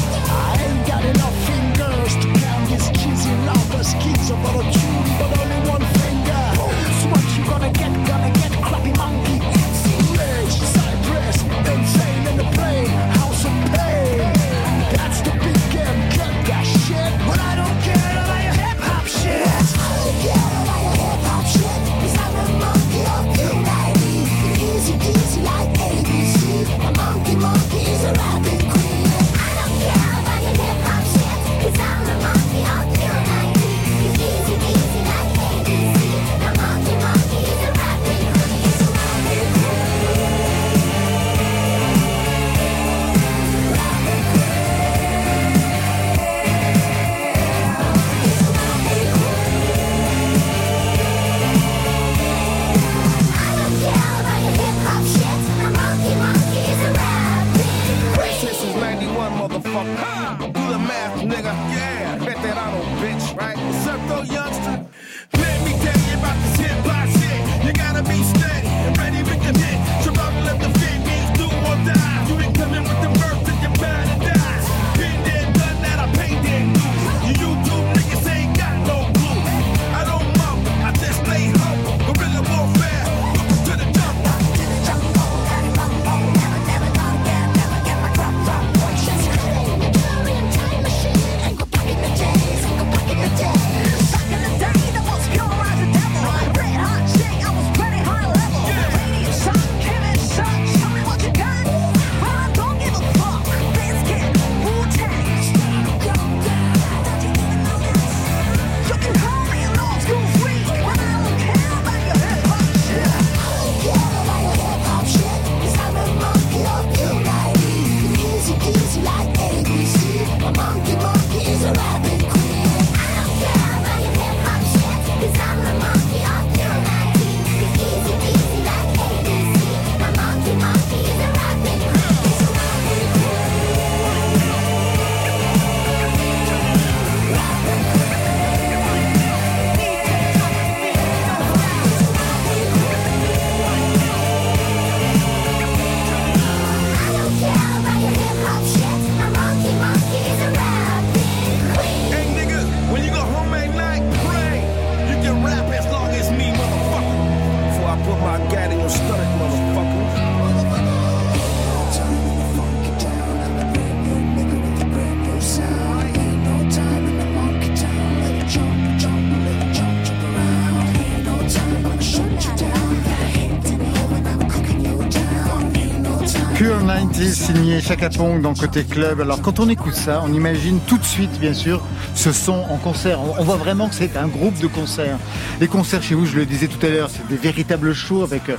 [177.88, 179.22] Chaka Pong dans Côté Club.
[179.22, 181.84] Alors quand on écoute ça, on imagine tout de suite, bien sûr,
[182.16, 183.20] ce son en concert.
[183.22, 185.18] On, on voit vraiment que c'est un groupe de concerts.
[185.60, 188.50] Les concerts chez vous, je le disais tout à l'heure, c'est des véritables shows avec
[188.50, 188.56] euh,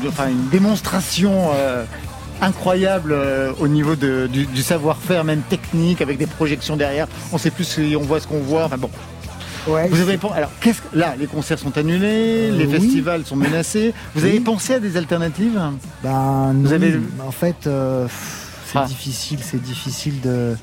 [0.00, 1.84] du- enfin, une démonstration euh,
[2.40, 7.08] incroyable euh, au niveau de- du, du savoir-faire, même technique, avec des projections derrière.
[7.32, 8.66] On sait plus si on voit ce qu'on voit.
[8.66, 8.90] Enfin bon.
[9.66, 12.72] Ouais, Vous avez alors qu'est-ce que là les concerts sont annulés, les oui.
[12.72, 13.94] festivals sont menacés.
[14.14, 15.58] Vous avez pensé à des alternatives?
[16.04, 18.06] Ben, Vous non, avez- en fait, euh,
[18.74, 18.86] c'est Ah.
[18.86, 20.56] difficile, c'est difficile de,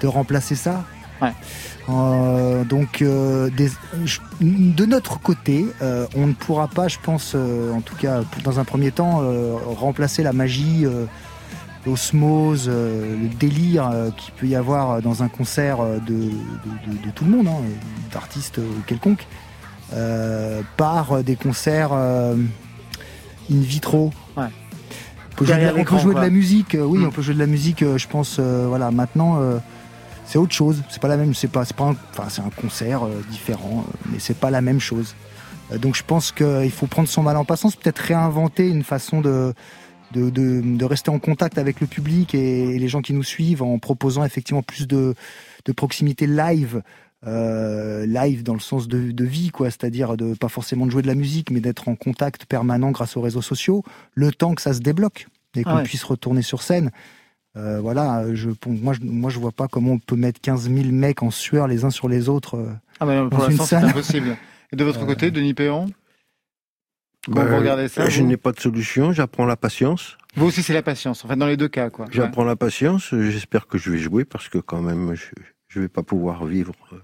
[0.00, 0.84] de remplacer ça.
[1.20, 1.32] Ouais.
[1.88, 3.70] Euh, donc, euh, des-
[4.40, 8.64] de notre côté, euh, on ne pourra pas, je pense, en tout cas dans un
[8.64, 9.22] premier temps,
[9.76, 10.84] remplacer la magie,
[11.86, 17.24] l'osmose, le délire qu'il peut y avoir dans un concert de, de- de- de tout
[17.24, 17.62] le monde, hein,
[18.12, 19.26] d'artistes quelconques,
[20.76, 22.36] par des concerts in
[23.50, 24.12] vitro.
[25.32, 26.22] On peut jouer, de la- on peut l'écran, jouer de quoi.
[26.22, 27.80] la musique, oui, on peut jouer de la musique.
[27.96, 29.58] je pense, euh, voilà, maintenant, euh,
[30.26, 30.82] c'est autre chose.
[30.88, 33.84] C'est pas la même, c'est pas, c'est pas, un, enfin, c'est un concert euh, différent,
[33.86, 35.14] euh, mais c'est pas la même chose.
[35.72, 39.20] Euh, donc, je pense qu'il faut prendre son mal en patience, peut-être réinventer une façon
[39.20, 39.54] de
[40.12, 43.62] de, de, de rester en contact avec le public et, les gens qui nous suivent
[43.62, 45.14] en proposant effectivement plus de,
[45.64, 46.82] de proximité live.
[47.26, 51.02] Euh, live dans le sens de, de vie, quoi, c'est-à-dire de pas forcément de jouer
[51.02, 54.62] de la musique, mais d'être en contact permanent grâce aux réseaux sociaux, le temps que
[54.62, 55.82] ça se débloque et qu'on Ah ouais.
[55.84, 56.90] puisse retourner sur scène.
[57.56, 60.86] Euh, voilà, je, moi, je, moi, je vois pas comment on peut mettre 15 000
[60.90, 62.56] mecs en sueur les uns sur les autres.
[62.56, 62.72] euh.
[62.98, 64.36] Ah bah, pour l'instant, c'est impossible.
[64.72, 65.86] Et de votre Euh, côté, Denis Péan?
[67.26, 70.16] Quand Ben, vous regardez ça, je vous, n'ai pas de solution, j'apprends la patience.
[70.34, 71.24] vous aussi, c'est la patience.
[71.24, 72.06] En fait, dans les deux cas, quoi.
[72.06, 72.10] Ouais.
[72.14, 75.26] J'apprends la patience, j'espère que je vais jouer parce que quand même, je,
[75.72, 76.96] je vais pas pouvoir vivre euh,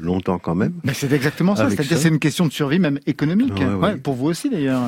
[0.00, 0.74] longtemps quand même.
[0.84, 1.70] Mais c'est exactement ça.
[1.70, 3.54] C'est-à-dire, c'est une question de survie, même économique.
[3.54, 3.74] Ouais, ouais.
[3.74, 4.82] Ouais, pour vous aussi, d'ailleurs.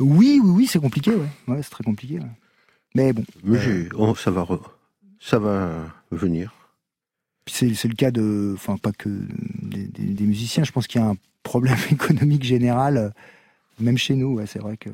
[0.00, 1.26] Oui, oui, oui, c'est compliqué, ouais.
[1.46, 2.18] Ouais, c'est très compliqué.
[2.18, 2.26] ouais.
[2.94, 3.24] Mais bon.
[3.44, 4.60] Mais euh, oh, ça va, re-
[5.20, 5.70] ça va
[6.10, 6.52] venir.
[7.46, 9.08] C'est le cas de, enfin pas que
[9.62, 10.64] des, des- des musiciens.
[10.64, 13.08] Je pense qu'il y a un problème économique général, euh,
[13.80, 14.34] même chez nous.
[14.34, 14.90] ouais, c'est vrai que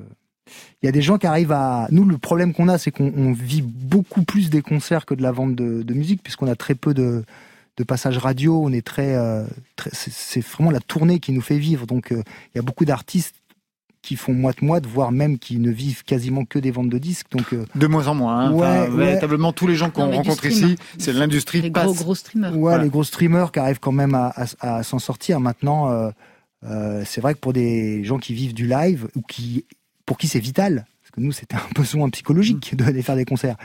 [0.82, 1.88] il y a des gens qui arrivent à.
[1.90, 5.22] Nous, le problème qu'on a, c'est qu'on on vit beaucoup plus des concerts que de
[5.22, 7.24] la vente de, de musique, puisqu'on a très peu de,
[7.76, 8.62] de passages radio.
[8.64, 9.44] On est très, euh,
[9.76, 11.86] très- c'est- vraiment la tournée qui nous fait vivre.
[11.86, 12.22] Donc, euh,
[12.54, 13.34] il y a beaucoup d'artistes
[14.02, 17.26] qui font moite-moite, voire même qui ne vivent quasiment que des ventes de disques.
[17.32, 18.38] Donc, euh, De moins en moins.
[18.38, 18.52] hein.
[18.52, 19.04] Ouais, Enfin, ouais.
[19.06, 21.86] Véritablement, tous les gens qu'on rencontre ici, c'est l'industrie Les passe.
[21.86, 22.52] gros gros streamers.
[22.52, 22.84] Ouais, Voilà.
[22.84, 25.40] les gros streamers qui arrivent quand même à, à- à s'en sortir.
[25.40, 26.10] Maintenant, euh,
[26.64, 29.64] euh, c'est vrai que pour des gens qui vivent du live ou qui,
[30.06, 33.56] pour qui c'est vital, parce que nous c'était un besoin psychologique d'aller faire des concerts.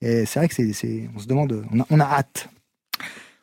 [0.00, 2.48] Et c'est vrai que c'est, c'est- on se demande, on a, on a hâte.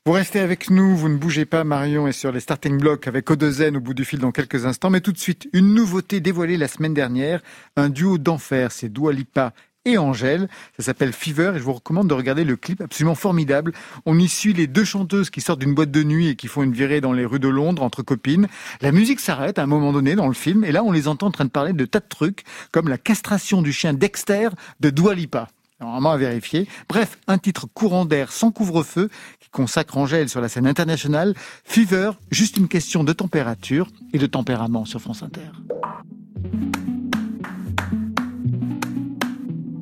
[0.08, 3.28] Vous restez avec nous, vous ne bougez pas, Marion est sur les starting blocks avec
[3.32, 4.92] Odezen au bout du fil dans quelques instants.
[4.92, 7.42] Mais tout de suite, une nouveauté dévoilée la semaine dernière,
[7.76, 9.52] un duo d'enfer, c'est Dua Lipa
[9.84, 10.48] et Angèle.
[10.78, 13.74] Ça s'appelle Fever et je vous recommande de regarder le clip absolument formidable.
[14.06, 16.62] On y suit les deux chanteuses qui sortent d'une boîte de nuit et qui font
[16.62, 18.48] une virée dans les rues de Londres entre copines.
[18.82, 21.26] La musique s'arrête à un moment donné dans le film et là on les entend
[21.26, 24.50] en train de parler de tas de trucs comme la castration du chien Dexter
[24.82, 25.48] de Dua Lipa.
[25.82, 26.68] Normalement à vérifier.
[26.88, 29.10] Bref, un titre courant d'air sans couvre-feu
[29.42, 31.34] qui consacre Angèle sur la scène internationale.
[31.66, 35.52] Fever, juste une question de température et de tempérament sur France Inter.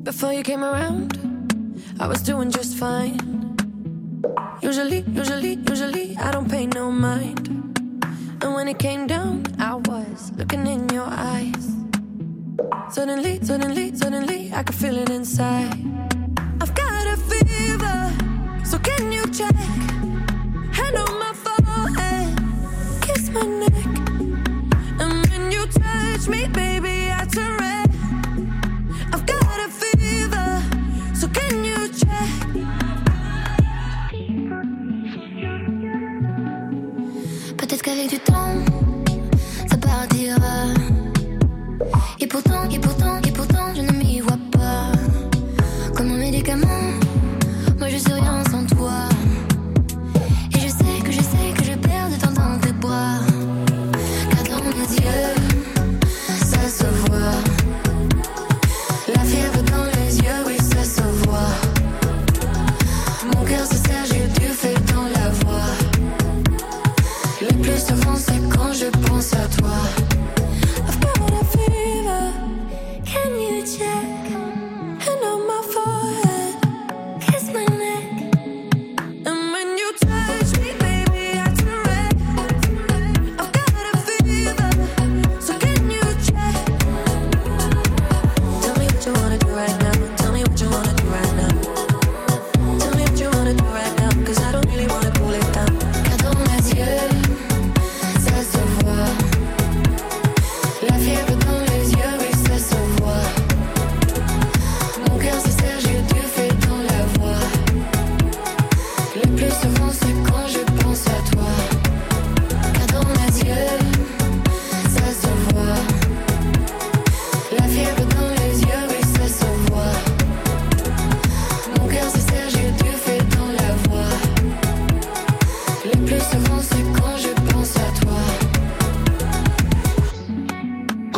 [0.02, 1.12] Before you came around,
[2.00, 3.16] I was doing just fine.
[4.62, 7.48] Usually, usually, usually, I don't pay no mind.
[8.42, 11.73] And when it came down, I was looking in your eyes.
[13.04, 15.76] Suddenly, suddenly, suddenly, I can feel it inside.
[16.58, 19.83] I've got a fever, so can you check?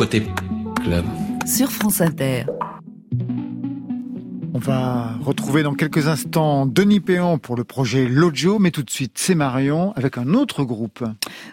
[0.07, 0.23] Côté
[0.85, 1.03] club.
[1.45, 2.45] Sur France Inter.
[4.53, 5.15] On va
[5.63, 9.91] dans quelques instants Denis Péan pour le projet Lojo, mais tout de suite c'est Marion
[9.95, 11.03] avec un autre groupe.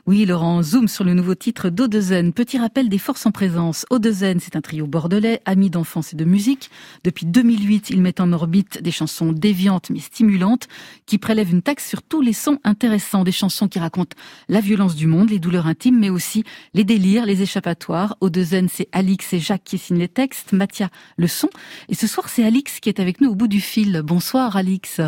[0.07, 2.33] Oui, Laurent, zoom sur le nouveau titre d'Odezen.
[2.33, 3.87] Petit rappel des forces en présence.
[3.91, 6.71] Odezen, c'est un trio bordelais, amis d'enfance et de musique.
[7.05, 10.69] Depuis 2008, ils mettent en orbite des chansons déviantes mais stimulantes
[11.07, 13.25] qui prélèvent une taxe sur tous les sons intéressants.
[13.25, 14.17] Des chansons qui racontent
[14.49, 18.17] la violence du monde, les douleurs intimes, mais aussi les délires, les échappatoires.
[18.21, 21.49] Odezen, c'est Alix et Jacques qui signent les textes, Mathia le son.
[21.89, 23.94] Et ce soir, c'est Alix qui est avec nous au bout du fil.
[24.03, 25.01] Bonsoir, Alix.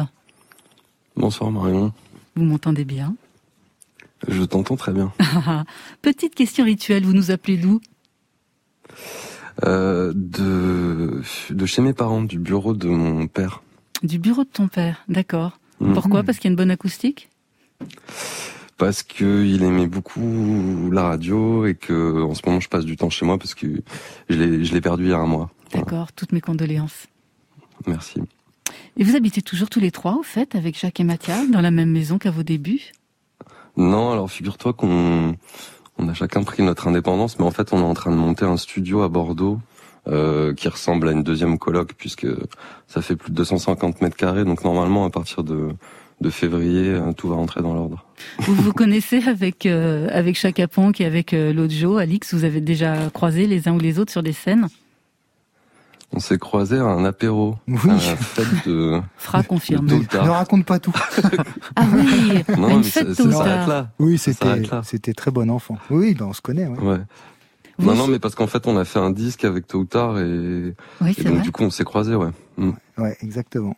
[1.17, 1.93] Bonsoir Marion,
[2.35, 3.15] Vous m'entendez bien?
[4.29, 5.13] Je t'entends très bien.
[6.03, 7.81] Petite question rituelle, vous nous appelez d'où?
[9.65, 13.63] Euh, de, de chez mes parents, du bureau de mon père.
[14.03, 15.59] Du bureau de ton père, d'accord.
[15.81, 15.95] Mhm.
[15.95, 16.23] Pourquoi?
[16.23, 17.31] Parce qu'il y a une bonne acoustique?
[18.79, 22.97] Parce que il aimait beaucoup la radio et que en ce moment je passe du
[22.97, 23.83] temps chez moi parce que
[24.29, 25.51] je l'ai, je l'ai perdu il y a un mois.
[25.73, 27.07] D'accord, toutes mes condoléances.
[27.87, 28.21] Merci.
[28.97, 31.71] Et vous habitez toujours tous les trois, au fait, avec Jacques et Mathia, dans la
[31.71, 32.93] même maison qu'à vos débuts?
[33.77, 35.37] Non, alors figure-toi qu'on
[35.99, 38.45] on a chacun pris notre indépendance, mais en fait on est en train de monter
[38.45, 39.59] un studio à Bordeaux
[40.09, 42.27] euh, qui ressemble à une deuxième coloc puisque
[42.87, 44.45] ça fait plus de 250 mètres carrés.
[44.45, 45.71] Donc normalement, à partir de,
[46.21, 48.05] de février, euh, tout va rentrer dans l'ordre.
[48.39, 52.35] Vous vous connaissez avec euh, avec Chaka Ponk et avec euh, Lojo, Alix?
[52.35, 54.69] Vous avez déjà croisé les uns ou les autres sur des scènes?
[56.13, 57.79] On s'est croisé à un apéro, Oui.
[57.85, 60.93] à la fête de, Fra ou Ne raconte pas tout.
[61.75, 63.91] Ah oui, Non, une mais fête ça, là.
[63.99, 65.77] Oui, c'était c'était très bon enfant.
[65.91, 66.67] Oui, ben on se connaît.
[66.67, 66.79] Ouais.
[66.79, 66.99] Ouais.
[67.79, 69.85] Vous Non, non, mais parce qu'en fait, on a fait un disque avec Tôt ou
[69.85, 71.43] Tard et, Oui, et donc vrai.
[71.43, 72.31] du coup, on s'est croisés, ouais.
[72.57, 72.71] Mm.
[72.99, 73.77] ouais, exactement.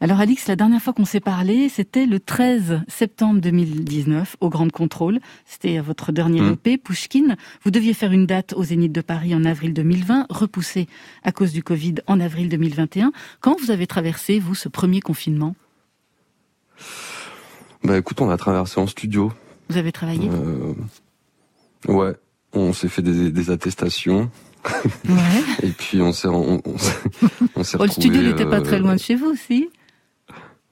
[0.00, 4.70] Alors Alix, la dernière fois qu'on s'est parlé, c'était le 13 septembre 2019 au Grand
[4.70, 5.18] Contrôle.
[5.44, 6.52] C'était votre dernier Mm.
[6.52, 7.36] EP, Pushkin.
[7.64, 10.86] Vous deviez faire une date au Zénith de Paris en avril 2020, repoussée
[11.24, 13.12] à cause du Covid en avril 2021.
[13.40, 15.56] Quand vous avez traversé, vous, ce premier confinement?
[17.82, 19.32] Bah écoute, on a traversé en studio.
[19.68, 20.74] Vous avez travaillé Euh,
[21.88, 22.14] ouais,
[22.52, 24.30] on s'est fait des, des attestations
[25.08, 25.14] Ouais.
[25.62, 26.92] et puis on s'est on, on s'est
[27.56, 29.68] on s'est Oh, le studio n'était pas euh, très loin de chez vous, si?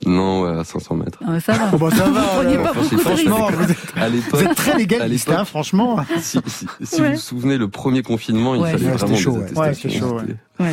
[0.06, 1.18] Non, ouais, à 500 mètres.
[1.26, 1.70] Ah, Ça va.
[1.72, 3.58] Oh, bah, ça va, Vous pas beaucoup de Franchement, risques.
[3.58, 5.98] vous êtes, À vous êtes très légaliste, hein, franchement.
[6.20, 7.08] si, si, si Ouais.
[7.08, 8.72] vous vous souvenez, le premier confinement, il Ouais.
[8.72, 9.68] fallait Ouais, vraiment chaud, des ouais.
[9.68, 10.18] attestations.
[10.18, 10.64] Chaud.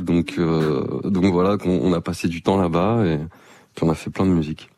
[0.00, 3.18] Donc, euh, donc voilà, qu'on on a passé du temps là-bas et
[3.74, 4.68] puis on a fait plein de musique.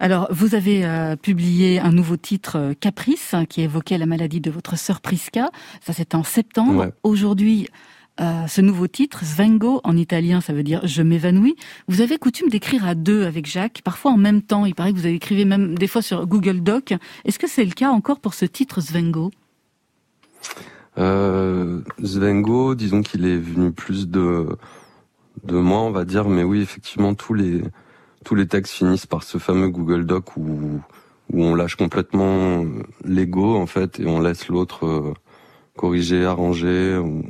[0.00, 4.40] Alors, vous avez euh, publié un nouveau titre, euh, Caprice, hein, qui évoquait la maladie
[4.40, 5.50] de votre sœur Prisca.
[5.80, 6.80] Ça, c'était en septembre.
[6.80, 6.92] Ouais.
[7.02, 7.68] Aujourd'hui,
[8.20, 11.56] euh, ce nouveau titre, Svengo, en italien, ça veut dire je m'évanouis.
[11.86, 14.66] Vous avez coutume d'écrire à deux avec Jacques, parfois en même temps.
[14.66, 16.94] Il paraît que vous avez écrivé même des fois sur Google Doc.
[17.24, 19.30] Est-ce que c'est le cas encore pour ce titre Svengo
[20.96, 24.48] Euh, Svengo, disons qu'il est venu plus de
[25.44, 27.62] de moi, on va dire, mais oui, effectivement, tous les
[28.28, 30.82] tous les textes finissent par ce fameux Google Doc où
[31.32, 32.64] où on lâche complètement
[33.04, 35.14] l'ego en fait et on laisse l'autre euh,
[35.76, 37.24] corriger, arranger ou,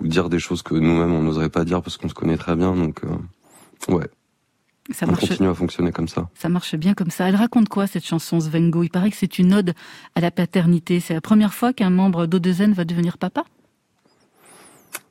[0.00, 2.54] ou dire des choses que nous-mêmes on n'oserait pas dire parce qu'on se connaît très
[2.54, 2.76] bien.
[2.76, 4.08] Donc euh, ouais,
[4.92, 6.28] Ça on marche, continue à fonctionner comme ça.
[6.34, 7.28] ça marche bien comme ça.
[7.28, 8.84] Elle raconte quoi cette chanson Svengo?
[8.84, 9.74] Il paraît que c'est une ode
[10.14, 11.00] à la paternité.
[11.00, 13.42] C'est la première fois qu'un membre d'Odezen va devenir papa?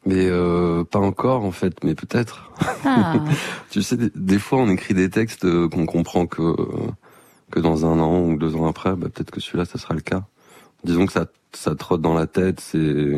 [0.06, 2.52] Mais euh, pas encore en fait, mais peut-être.
[2.86, 3.14] Ah,
[3.70, 6.56] Tu sais, des, des fois, on écrit des textes euh, qu'on comprend que
[7.52, 10.02] que dans un an ou deux ans après, bah, peut-être que celui-là, ça sera le
[10.02, 10.24] cas.
[10.84, 12.60] Disons que ça ça trotte dans la tête.
[12.60, 13.18] C'est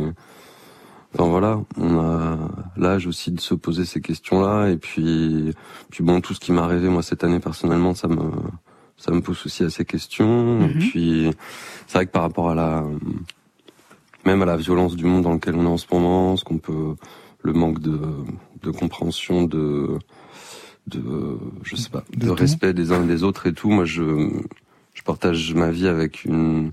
[1.14, 2.38] enfin voilà, on a
[2.78, 4.70] l'âge aussi de se poser ces questions-là.
[4.70, 5.54] Et puis
[5.92, 8.32] puis bon, tout ce qui m'est arrivé moi cette année personnellement, ça me
[8.98, 10.62] ça me pousse aussi à ces questions.
[10.62, 10.80] Et Mhm.
[10.80, 11.32] puis
[11.88, 12.84] c'est vrai que par rapport à la
[14.26, 16.58] même à la violence du monde dans lequel on est en ce moment, ce qu'on
[16.58, 16.96] peut
[17.42, 18.00] le manque de,
[18.62, 19.98] de compréhension, de,
[20.88, 23.70] de, je sais pas, De respect des uns et des autres et tout.
[23.70, 24.30] Moi, je,
[24.94, 26.72] je partage ma vie avec une,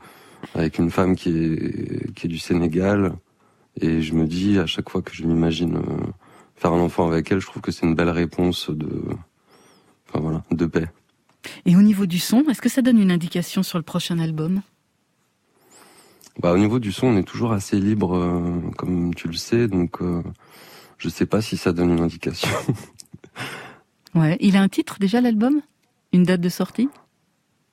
[0.54, 3.14] avec une femme qui est, qui est du Sénégal,
[3.80, 6.06] et je me dis à chaque fois que je m'imagine euh,
[6.56, 8.88] faire un enfant avec elle, je trouve que c'est une belle réponse de,
[10.08, 10.88] enfin voilà, de paix.
[11.64, 14.60] Et au niveau du son, est-ce que ça donne une indication sur le prochain album?
[16.40, 19.66] Bah, au niveau du son, on est toujours assez libre, euh, comme tu le sais,
[19.66, 20.22] donc euh,
[20.96, 22.48] je sais pas si ça donne une indication.
[24.14, 24.38] Ouais.
[24.40, 25.60] Il a un titre déjà l'album?
[26.12, 26.88] Une date de sortie?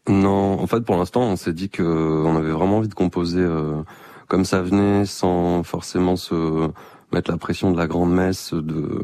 [0.08, 3.40] Non, en fait, pour l'instant, on s'est dit que on avait vraiment envie de composer
[3.40, 3.82] euh,
[4.28, 6.70] comme ça venait, sans forcément se
[7.14, 9.02] mettre la pression de la grande messe, de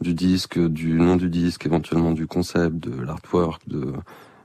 [0.00, 3.92] du disque, du nom du disque, éventuellement du concept, de l'artwork, de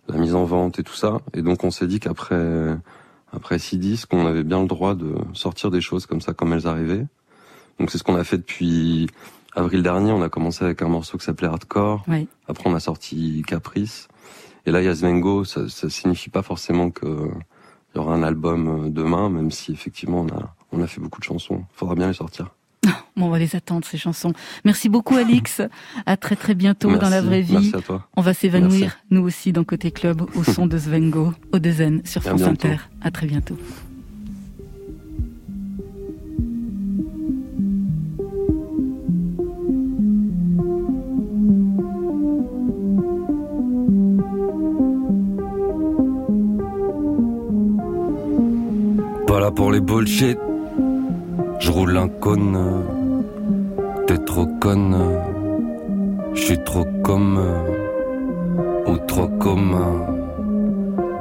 [0.07, 1.21] la mise en vente et tout ça.
[1.33, 2.77] Et donc, on s'est dit qu'après
[3.33, 6.53] après six disques, on avait bien le droit de sortir des choses comme ça, comme
[6.53, 7.05] elles arrivaient.
[7.79, 9.07] Donc, c'est ce qu'on a fait depuis
[9.55, 10.11] avril dernier.
[10.11, 12.03] On a commencé avec un morceau qui s'appelait Hardcore.
[12.07, 12.27] Oui.
[12.47, 14.07] Après, on a sorti Caprice.
[14.65, 15.45] Et là, il y a Svengo.
[15.45, 17.29] Ça, ça signifie pas forcément que
[17.93, 21.01] il y aura un album euh, demain, même si effectivement on a on a fait
[21.01, 21.63] beaucoup de chansons.
[21.73, 22.53] Faudra bien les sortir.
[23.17, 24.31] Bon, on va les attendre, ces chansons.
[24.63, 25.61] Merci beaucoup, Alix.
[26.05, 27.53] À très très bientôt dans la vraie vie.
[27.53, 28.07] Merci à toi.
[28.15, 28.97] On va s'évanouir, Merci.
[29.11, 32.43] nous aussi, dans Côté Club, au son de Svengo, au Dezen, sur France.
[32.43, 32.77] Inter.
[33.01, 33.57] À très bientôt.
[49.27, 50.37] Pas là pour les bullshit.
[51.59, 52.57] Je roule un cône.
[54.07, 54.97] T'es trop conne.
[56.33, 57.39] Je suis trop comme.
[58.87, 60.05] Ou trop commun.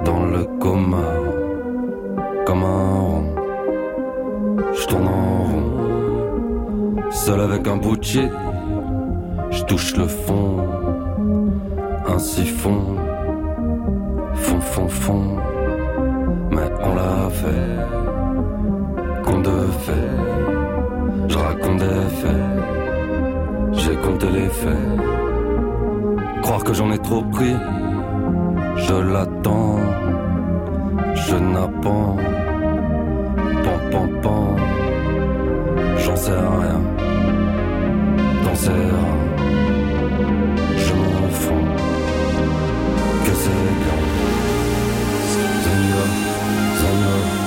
[0.04, 1.08] Dans le coma.
[2.46, 3.24] Comme un rond.
[4.72, 7.10] Je tourne en rond.
[7.10, 8.32] Seul avec un bout de shit.
[9.50, 10.56] Je touche le fond.
[12.06, 12.96] Un siphon.
[14.34, 15.38] Fond, fond, fond
[16.50, 18.07] mais on l'a fait.
[21.68, 21.84] Qu'on de
[22.20, 22.44] fait,
[23.72, 24.88] je j'ai compté les faits.
[26.40, 27.56] Croire que j'en ai trop pris,
[28.76, 29.78] je l'attends,
[31.14, 32.16] je n'apprends,
[33.64, 34.56] pan pan pan,
[35.98, 36.80] j'en sais rien,
[38.44, 39.20] dans ses reins,
[40.84, 41.66] je m'en fous,
[43.24, 43.98] que c'est bien.
[45.64, 46.04] Zango,
[46.80, 47.37] zango,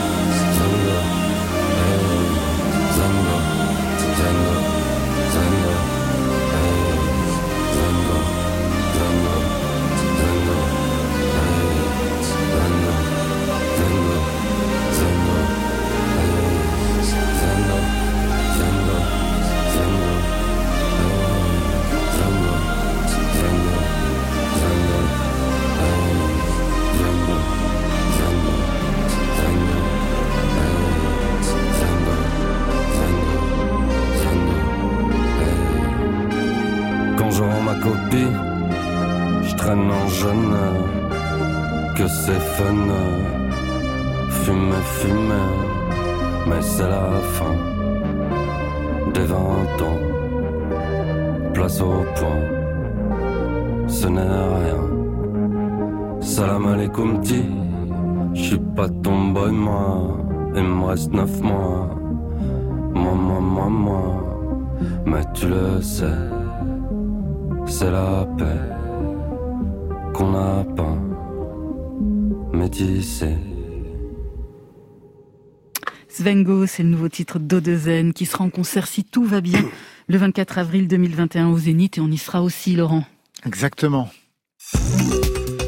[76.26, 79.59] Svengo, c'est le nouveau titre d'Odezen qui sera en concert si tout va bien
[80.07, 83.03] le 24 avril 2021 au Zénith et on y sera aussi, Laurent.
[83.47, 84.07] Exactement.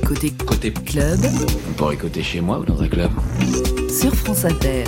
[0.06, 1.20] Côté Côté club
[1.70, 3.10] On pourrait côté chez moi ou dans un club.
[3.89, 4.84] sur France Inter.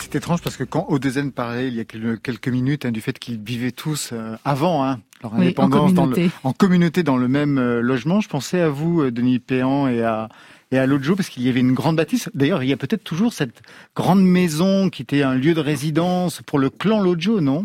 [0.00, 3.16] C'est étrange parce que quand Odezen parlait il y a quelques minutes hein, du fait
[3.16, 6.34] qu'ils vivaient tous euh, avant hein, leur Oui, en indépendance dans le- communauté.
[6.42, 10.02] en communauté dans le même euh, logement, je pensais à vous, euh, Denis Péan, et
[10.02, 10.28] à
[10.74, 12.28] et à Lojo parce qu'il y avait une grande bâtisse.
[12.34, 13.62] D'ailleurs, il y a peut-être toujours cette
[13.94, 17.64] grande maison qui était un lieu de résidence pour le clan Lojo, non?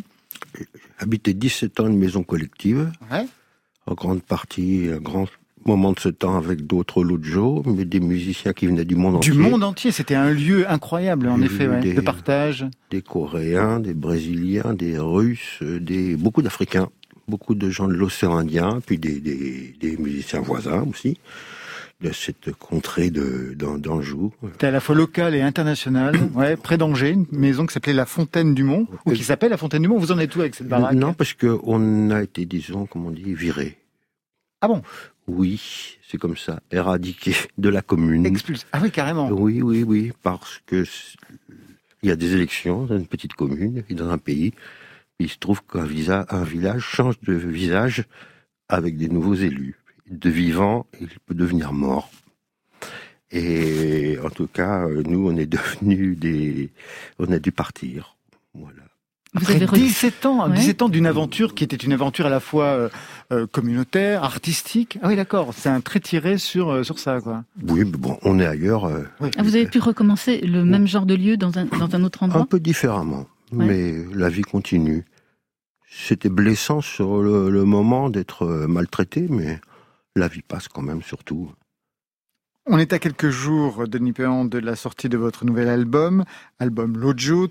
[0.99, 3.25] Habité 17 ans une maison collective, Ouais.
[3.87, 5.27] en grande partie, un grand
[5.65, 9.31] moment de ce temps avec d'autres Lojo, mais des musiciens qui venaient du monde Du
[9.31, 9.41] entier.
[9.41, 12.65] monde entier, c'était un lieu incroyable, en effet, ouais, des- de partage.
[12.91, 16.89] Des Coréens, des Brésiliens, des Russes, des beaucoup d'Africains,
[17.27, 21.17] beaucoup de gens de l'océan Indien, puis des, des, des musiciens voisins aussi,
[22.01, 24.33] de cette contrée de d'Anjou.
[24.53, 28.05] C'était à la fois local et international, ouais, près d'Angers, une maison qui s'appelait la
[28.05, 29.97] Fontaine du Mont, ou qui s'appelle la Fontaine du Mont.
[29.97, 30.95] Vous en êtes où avec cette baraque?
[30.95, 33.77] Non, parce que on a été, disons, comment on dit, viré.
[34.61, 34.81] Ah bon?
[35.27, 38.25] Oui, c'est comme ça, éradiqué de la commune.
[38.25, 38.65] Expulsé.
[38.71, 39.29] Ah oui, carrément.
[39.29, 40.85] Oui, oui, oui, parce que
[42.01, 44.53] il y a des élections dans une petite commune et dans un pays.
[45.19, 48.05] Il se trouve qu'un visa- un village change de visage
[48.69, 49.75] avec des nouveaux élus.
[50.09, 52.09] De vivant, il peut devenir mort.
[53.31, 56.69] Et en tout cas, euh, nous, on est devenus des,
[57.19, 58.15] on a dû partir.
[58.55, 58.81] Voilà.
[59.35, 60.55] Vous Après avez re- 17 ans, Ouais.
[60.55, 62.89] 17 ans d'une aventure qui était une aventure à la fois euh,
[63.31, 64.97] euh, communautaire, artistique.
[65.03, 65.53] Ah oui, d'accord.
[65.55, 67.43] C'est un trait tiré sur euh, sur ça, quoi.
[67.67, 68.85] Oui, mais bon, on est ailleurs.
[68.85, 69.03] euh,
[69.37, 72.23] Ah, vous avez pu recommencer le même genre de lieu dans un, dans un autre
[72.23, 73.65] Un endroit peu différemment, Ouais.
[73.67, 75.05] mais la vie continue.
[75.91, 79.59] C'était blessant sur le, le moment d'être maltraité, mais
[80.19, 81.51] la vie passe quand même surtout.
[82.65, 86.23] On est à quelques jours, Denis Péan, de la sortie de votre nouvel album,
[86.59, 87.49] album Lojo.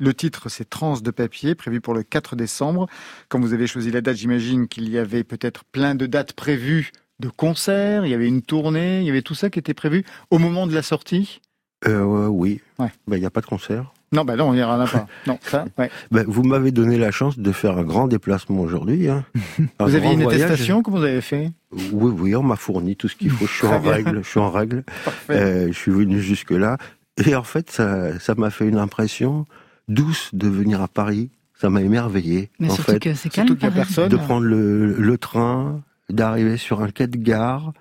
[0.00, 2.86] Le titre, c'est Trans de papier, prévu pour le 4 décembre.
[3.28, 6.92] Quand vous avez choisi la date, j'imagine qu'il y avait peut-être plein de dates prévues
[7.18, 10.04] de concerts, il y avait une tournée, il y avait tout ça qui était prévu
[10.30, 11.40] au moment de la sortie?
[11.86, 13.18] Euh, oui, il Ouais.
[13.18, 13.92] n'y a pas de concert.
[14.12, 15.06] Non, bah non, il n'y en a pas.
[15.26, 15.90] Non, ça, ouais.
[16.10, 19.08] Ben, vous m'avez donné la chance de faire un grand déplacement aujourd'hui.
[19.08, 19.24] Hein.
[19.58, 20.42] Vous aviez grand une voyage.
[20.42, 21.50] attestation, comment vous avez fait?
[21.92, 23.46] Oui, oui, on m'a fourni tout ce qu'il faut.
[23.46, 24.22] Je suis en règle.
[24.24, 24.82] Je suis en règle.
[25.04, 25.34] Parfait.
[25.34, 26.78] Euh, je suis venu jusque là.
[27.24, 29.44] Et en fait, ça, ça m'a fait une impression
[29.88, 31.30] douce de venir à Paris.
[31.60, 32.50] Ça m'a émerveillé.
[32.60, 32.98] Mais en surtout fait.
[33.00, 33.74] que c'est Surtout calme.
[33.74, 33.86] Paris.
[33.86, 34.08] personne.
[34.08, 37.72] de prendre le, le train, d'arriver sur un quai de gare,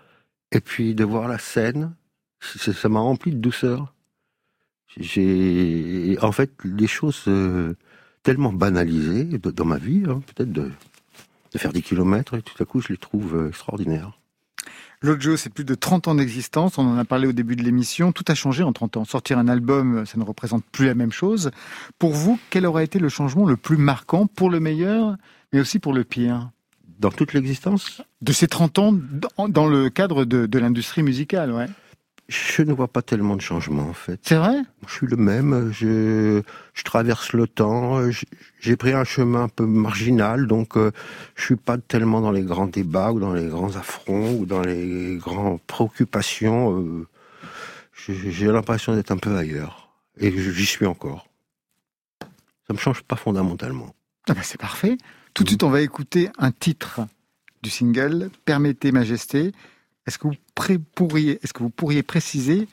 [0.51, 1.93] et puis de voir la Seine.
[2.41, 3.93] Ça m'a rempli de douceur.
[4.99, 7.73] J'ai, en fait, les choses euh,
[8.23, 10.71] tellement banalisées de- dans ma vie, hein, peut-être de,
[11.53, 14.11] de faire des kilomètres, et tout à coup, je les trouve euh, extraordinaires.
[15.01, 16.79] Lojo, c'est plus de 30 ans d'existence.
[16.79, 18.11] On en a parlé au début de l'émission.
[18.11, 19.05] Tout a changé en 30 ans.
[19.05, 21.51] Sortir un album, ça ne représente plus la même chose.
[21.99, 25.15] Pour vous, quel aura été le changement le plus marquant pour le meilleur,
[25.53, 26.49] mais aussi pour le pire?
[26.99, 28.91] Dans toute l'existence, De ces 30 ans,
[29.37, 31.67] dans- dans le cadre de, de l'industrie musicale, ouais.
[32.27, 34.19] Je ne vois pas tellement de changement en fait.
[34.23, 34.57] C'est vrai?
[34.85, 36.41] Je suis le même, je,
[36.73, 38.01] je traverse le temps,
[38.59, 40.91] j'ai pris un chemin un peu marginal, donc euh,
[41.35, 44.61] je suis pas tellement dans les grands débats ou dans les grands affronts ou dans
[44.61, 46.77] les grandes préoccupations.
[46.81, 47.07] euh,
[48.07, 49.89] j'ai l'impression d'être un peu ailleurs.
[50.19, 51.27] Et j'y suis encore.
[52.67, 53.93] Ça me change pas fondamentalement.
[54.27, 54.97] Ah bah, c'est parfait.
[55.33, 57.01] Tout de suite, on va écouter un titre
[57.63, 59.53] du single, Permettez Majesté.
[60.07, 62.67] Est-ce que vous pré- pourriez, est-ce que vous pourriez préciser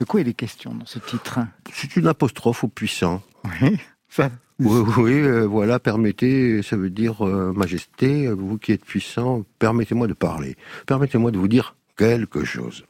[0.00, 1.38] de quoi il est question dans ce titre?
[1.72, 3.22] C'est une apostrophe au puissant.
[3.62, 3.78] Oui,
[4.08, 4.30] ça.
[4.58, 10.06] Oui, oui, euh, voilà, permettez, ça veut dire euh, majesté, vous qui êtes puissant, permettez-moi
[10.06, 10.56] de parler.
[10.84, 12.84] Permettez-moi de vous dire quelque chose.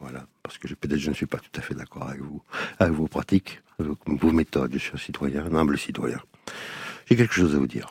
[0.00, 2.42] Voilà, parce que peut-être je ne suis pas tout à fait d'accord avec vous,
[2.78, 4.72] avec vos pratiques, avec vos méthodes.
[4.74, 6.20] Je suis un citoyen, un humble citoyen.
[7.06, 7.90] J'ai quelque chose à vous dire.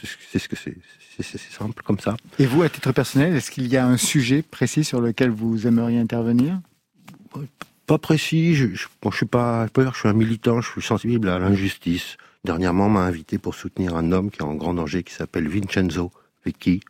[0.00, 0.76] C'est ce- que c'est.
[1.20, 2.16] C'est simple comme ça.
[2.38, 5.66] Et vous, à titre personnel, est-ce qu'il y a un sujet précis sur lequel vous
[5.66, 6.58] aimeriez intervenir?
[7.86, 10.82] Pas précis, je, je, bon, je suis pas, je dire suis un militant, je suis
[10.82, 12.16] sensible à l'injustice.
[12.44, 15.48] Dernièrement, on m'a invité pour soutenir un homme qui est en grand danger, qui s'appelle
[15.48, 16.10] Vincenzo
[16.46, 16.80] Vecchi,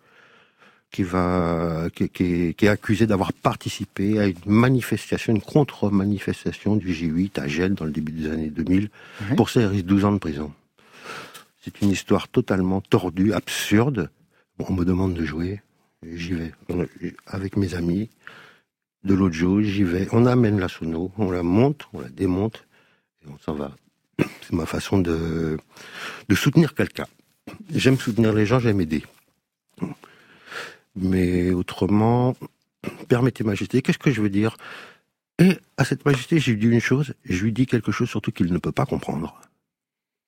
[0.90, 6.76] qui va, qui, qui est, qui est accusé d'avoir participé à une manifestation, une contre-manifestation
[6.76, 8.88] du J8 à Gênes dans le début des années 2000.
[9.30, 9.36] Ouais.
[9.36, 10.53] Pour ça, il risque 12 ans de prison.
[11.64, 14.10] C'est une histoire totalement tordue, absurde.
[14.58, 15.60] On me demande de jouer,
[16.02, 16.52] j'y vais.
[16.68, 16.86] On-
[17.26, 18.10] Avec mes amis,
[19.04, 20.08] de jour, j'y vais.
[20.12, 22.66] On amène la sono, on la monte, on la démonte,
[23.24, 23.76] et on s'en va.
[24.42, 25.56] C'est ma façon de,
[26.28, 27.06] de soutenir quelqu'un.
[27.74, 29.02] J'aime soutenir les gens, j'aime aider.
[30.94, 32.36] Mais autrement,
[33.08, 34.56] permettez majesté, qu'est-ce que je veux dire?
[35.38, 38.52] Et à cette majesté, j'ai dit une chose, je lui dis quelque chose surtout qu'il
[38.52, 39.40] ne peut pas comprendre.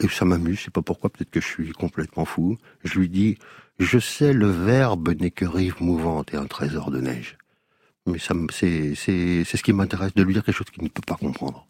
[0.00, 2.58] Et ça m'amuse, je sais pas pourquoi, peut-être que je suis complètement fou.
[2.82, 3.38] Je lui dis,
[3.78, 7.38] je sais, le verbe n'est que rive mouvante et un trésor de neige.
[8.06, 11.66] Mais c'est, ce qui m'intéresse, de lui dire quelque chose qu'il ne peut pas comprendre.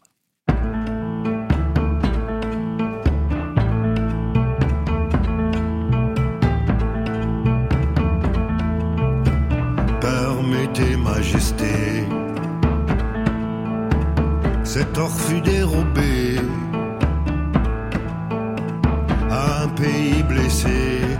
[10.01, 12.03] Permettez, Majesté,
[14.63, 16.35] cet or fut dérobé
[19.75, 21.14] pays blessé.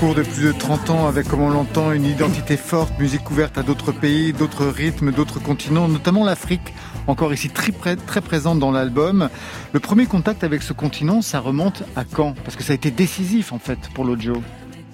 [0.00, 3.58] Parcours de plus de 30 ans avec, comme on l'entend, une identité forte, musique ouverte
[3.58, 6.72] à d'autres pays, d'autres rythmes, d'autres continents, notamment l'Afrique,
[7.08, 9.28] encore ici très, très présente dans l'album.
[9.72, 12.34] Le premier contact avec ce continent, ça remonte à quand?
[12.44, 14.40] Parce que ça a été décisif en fait pour l'Ojo.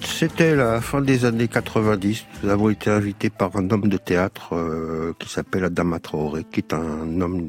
[0.01, 2.25] C'était la fin des années 90.
[2.43, 6.61] Nous avons été invités par un homme de théâtre euh, qui s'appelle Adama Traoré, qui
[6.61, 7.47] est un homme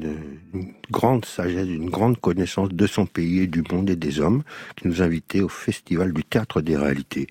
[0.90, 4.42] grande sagesse, d'une grande connaissance de son pays et du monde et des hommes,
[4.76, 7.26] qui nous invitait au Festival du Théâtre des Réalités.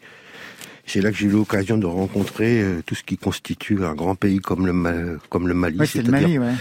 [0.88, 4.14] C'est là que j'ai eu l'occasion de rencontrer euh, tout ce qui constitue un grand
[4.16, 5.80] pays comme le, comme le Mali.
[5.80, 6.58] Ouais, c'est le c'est-à-dire Mali, ouais.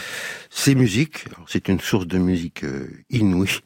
[0.49, 3.61] ces musiques, c'est une source de musique euh, inouïe,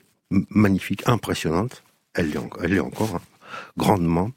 [0.51, 1.85] magnifique, impressionnante.
[2.15, 3.21] Elle l'est, elle l'est encore, hein,
[3.77, 4.33] grandement.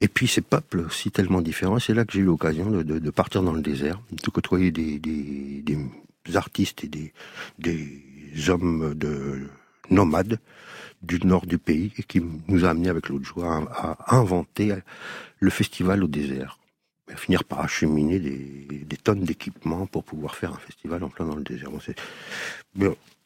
[0.00, 1.78] Et puis ces peuples aussi tellement différents.
[1.78, 4.72] C'est là que j'ai eu l'occasion de, de- de partir dans le désert, de côtoyer
[4.72, 5.78] des, des- des
[6.34, 7.12] artistes et des,
[7.58, 9.48] des hommes de
[9.90, 10.38] nomades
[11.02, 14.74] du nord du pays et qui nous a amené avec l'autre joie à, inventer
[15.38, 16.58] le festival au désert.
[17.16, 21.42] Finir par acheminer des, tonnes d'équipements pour pouvoir faire un festival en plein dans le
[21.42, 21.70] désert.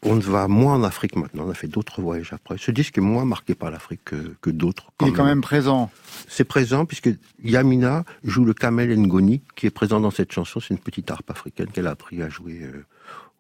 [0.05, 2.57] On va moins en Afrique maintenant, on a fait d'autres voyages après.
[2.59, 4.93] Ce disque est moins marqué par l'Afrique que, que d'autres.
[5.01, 5.91] Il est quand même présent.
[6.29, 7.11] C'est présent puisque
[7.43, 10.61] Yamina joue le Kamel Ngoni qui est présent dans cette chanson.
[10.61, 12.85] C'est une petite harpe africaine qu'elle a appris à jouer euh,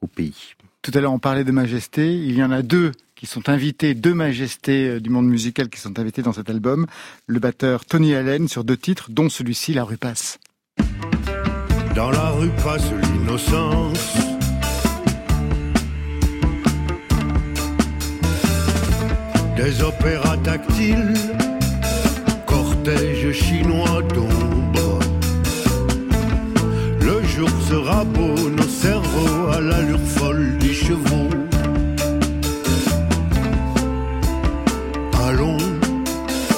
[0.00, 0.54] au pays.
[0.82, 2.14] Tout à l'heure, on parlait de majesté.
[2.14, 5.80] Il y en a deux qui sont invités, deux majestés euh, du monde musical qui
[5.80, 6.86] sont invités dans cet album.
[7.26, 10.38] Le batteur Tony Allen sur deux titres, dont celui-ci, La rue passe.
[11.94, 14.23] Dans la rue passe l'innocence.
[19.64, 21.14] Des opéras tactiles,
[22.44, 24.98] cortège chinois d'ombre.
[27.00, 31.30] Le jour sera beau, nos cerveaux à l'allure folle des chevaux.
[35.26, 35.56] Allons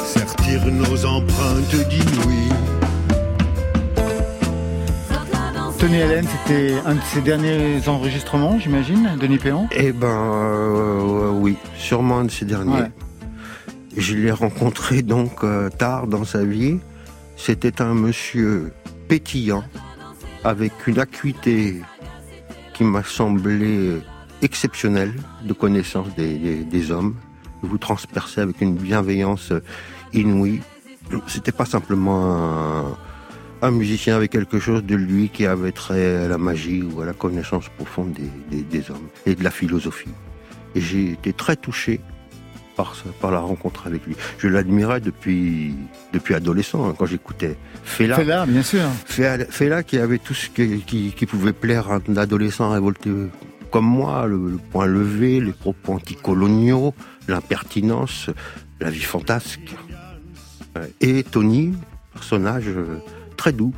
[0.05, 1.89] sertir nos empreintes
[5.87, 11.55] Tony Allen, c'était un de ses derniers enregistrements, j'imagine, Denis Péan Eh ben, euh, oui,
[11.77, 12.73] sûrement un de ces derniers.
[12.81, 12.91] Ouais.
[13.97, 16.81] Je l'ai rencontré donc euh, tard dans sa vie.
[17.37, 18.73] C'était un monsieur
[19.07, 19.63] pétillant,
[20.43, 21.81] avec une acuité
[22.75, 24.01] qui m'a semblé
[24.43, 25.15] exceptionnelle
[25.45, 27.15] de connaissance des, des- des hommes.
[27.63, 29.53] Il vous transperçait avec une bienveillance
[30.13, 30.63] inouïe.
[31.29, 32.97] C'était pas simplement un,
[33.67, 37.07] un musicien avec quelque chose de lui qui avait trait à la magie ou à
[37.07, 40.11] la connaissance profonde des, des- des hommes et de la philosophie.
[40.75, 42.01] Et j'ai été très touché
[42.77, 44.15] par, ça- par la rencontre avec lui.
[44.39, 45.75] Je l'admirais depuis,
[46.13, 48.17] depuis adolescent, hein, quand j'écoutais Fela.
[48.17, 48.83] Fela, bien sûr.
[49.07, 53.11] Fela, Fela qui avait tout ce qui, qui, qui pouvait plaire à un adolescent révolté
[53.71, 56.95] comme moi, le, le point levé, les propos anticoloniaux,
[57.29, 58.31] l'impertinence,
[58.81, 59.75] la vie fantasque.
[61.01, 61.73] Et Tony,
[62.13, 62.99] personnage euh,
[63.37, 63.73] très doux.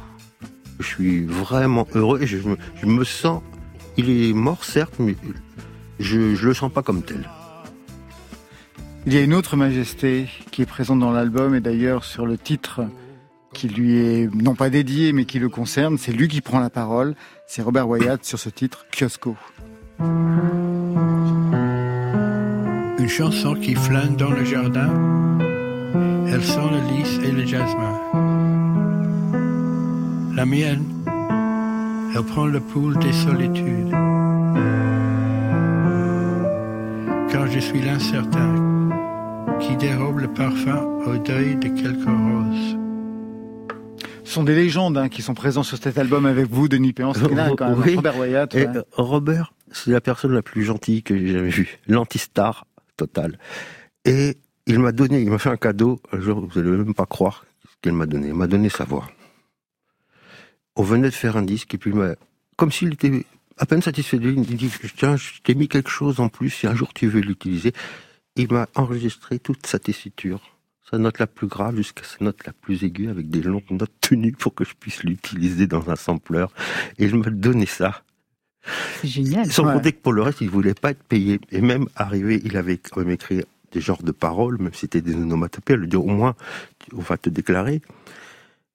[0.80, 3.42] Je suis vraiment heureux et je, me- je me sens...
[3.96, 5.16] Il est mort, certes, mais
[5.98, 7.28] je ne le sens pas comme tel.
[9.06, 12.38] Il y a une autre majesté qui est présente dans l'album et d'ailleurs sur le
[12.38, 12.82] titre
[13.54, 16.70] qui lui est non pas dédié mais qui le concerne, c'est lui qui prend la
[16.70, 17.16] parole,
[17.48, 19.34] c'est Robert Wyatt sur ce titre Kiosco.
[22.98, 24.92] Une chanson qui flâne dans le jardin.
[26.30, 27.98] Elle sent le lys et le jasmin.
[30.38, 30.84] La mienne,
[32.14, 33.90] elle prend le pouls des solitudes.
[37.28, 38.88] Car je suis l'incertain
[39.58, 42.78] qui dérobe le parfum au deuil de quelques roses.
[44.22, 47.14] Ce sont des légendes hein, qui sont présentes sur cet album avec vous, Denis Péan,
[47.14, 47.82] c'est dingue quand même.
[47.84, 47.96] Oui.
[47.96, 48.54] Robert Wyatt.
[48.54, 48.68] Ouais.
[48.68, 51.80] euh, Robert, c'est la personne la plus gentille que j'ai jamais vue.
[51.88, 52.64] L'anti-star
[52.96, 53.40] total.
[54.04, 54.36] Et
[54.68, 55.98] il m'a donné, il m'a fait un cadeau.
[56.12, 58.28] Un jour, vous allez même pas croire ce qu'il m'a donné.
[58.28, 59.08] Il m'a donné sa voix.
[60.78, 62.14] On venait de faire un disque et puis il m'a-
[62.56, 63.26] comme s'il était
[63.58, 66.48] à peine satisfait de lui, il dit tiens, je t'ai mis quelque chose en plus
[66.50, 67.72] si un jour tu veux l'utiliser.
[68.36, 70.56] Il m'a enregistré toute sa tessiture,
[70.88, 73.92] sa note la plus grave jusqu'à sa note la plus aiguë avec des longues notes
[74.00, 76.46] tenues pour que je puisse l'utiliser dans un sampler.
[76.98, 78.02] Et il m'a donné ça.
[79.00, 79.50] C'est génial.
[79.50, 81.40] Sans compter que pour le reste, il voulait pas être payé.
[81.50, 85.00] Et même arrivé, il avait quand même écrit des genres de paroles, même si c'était
[85.00, 85.76] des onomatopées.
[85.76, 86.36] Lui dit au moins,
[86.92, 87.82] on va te déclarer.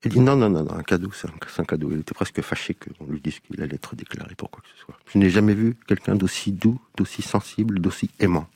[0.06, 1.28] Il dit non, non, non, non un cadeau, c'est
[1.60, 1.90] un, cadeau.
[1.92, 4.84] Il était presque fâché qu'on lui dise qu'il allait être déclaré pour quoi que ce
[4.86, 4.96] soit.
[5.14, 8.48] Je n'ai jamais vu quelqu'un d'aussi doux, d'aussi sensible, d'aussi aimant.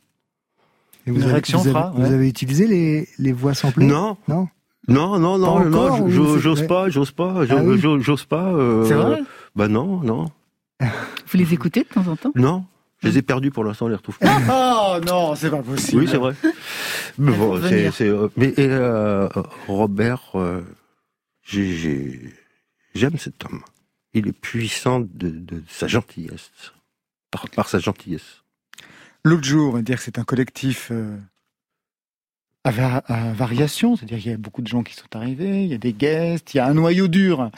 [1.05, 4.17] Et Une avez- réaction, vous avez, Fra, vous avez utilisé les, les voix samplées Non.
[4.27, 4.49] Non
[4.89, 6.67] Non, non, non, Pas non, j'ose ouais.
[6.67, 8.51] pas, j'ose pas, Ah j'ose j'ose pas.
[8.53, 9.21] euh, C'est vrai
[9.55, 10.29] Bah non, non.
[10.81, 12.31] Vous les écoutez de temps en temps?
[12.35, 12.65] Non,
[13.01, 14.27] je les ai perdus pour l'instant, on les retrouve plus.
[14.51, 16.01] Oh non, c'est pas possible.
[16.01, 16.33] Oui, c'est vrai.
[17.17, 19.27] Mais Elles vont bon, c'est, euh, mais et, euh,
[19.67, 20.61] Robert, euh,
[21.47, 23.63] j'aime cet homme.
[24.13, 26.51] Il est puissant de, de sa gentillesse,
[27.31, 28.43] par, par sa gentillesse.
[29.23, 31.17] L'autre jour, on va dire que c'est un collectif euh,
[32.63, 35.69] à, va- à variation, c'est-à-dire qu'il y a beaucoup de gens qui sont arrivés, il
[35.69, 37.51] y a des guests, il y a un noyau dur.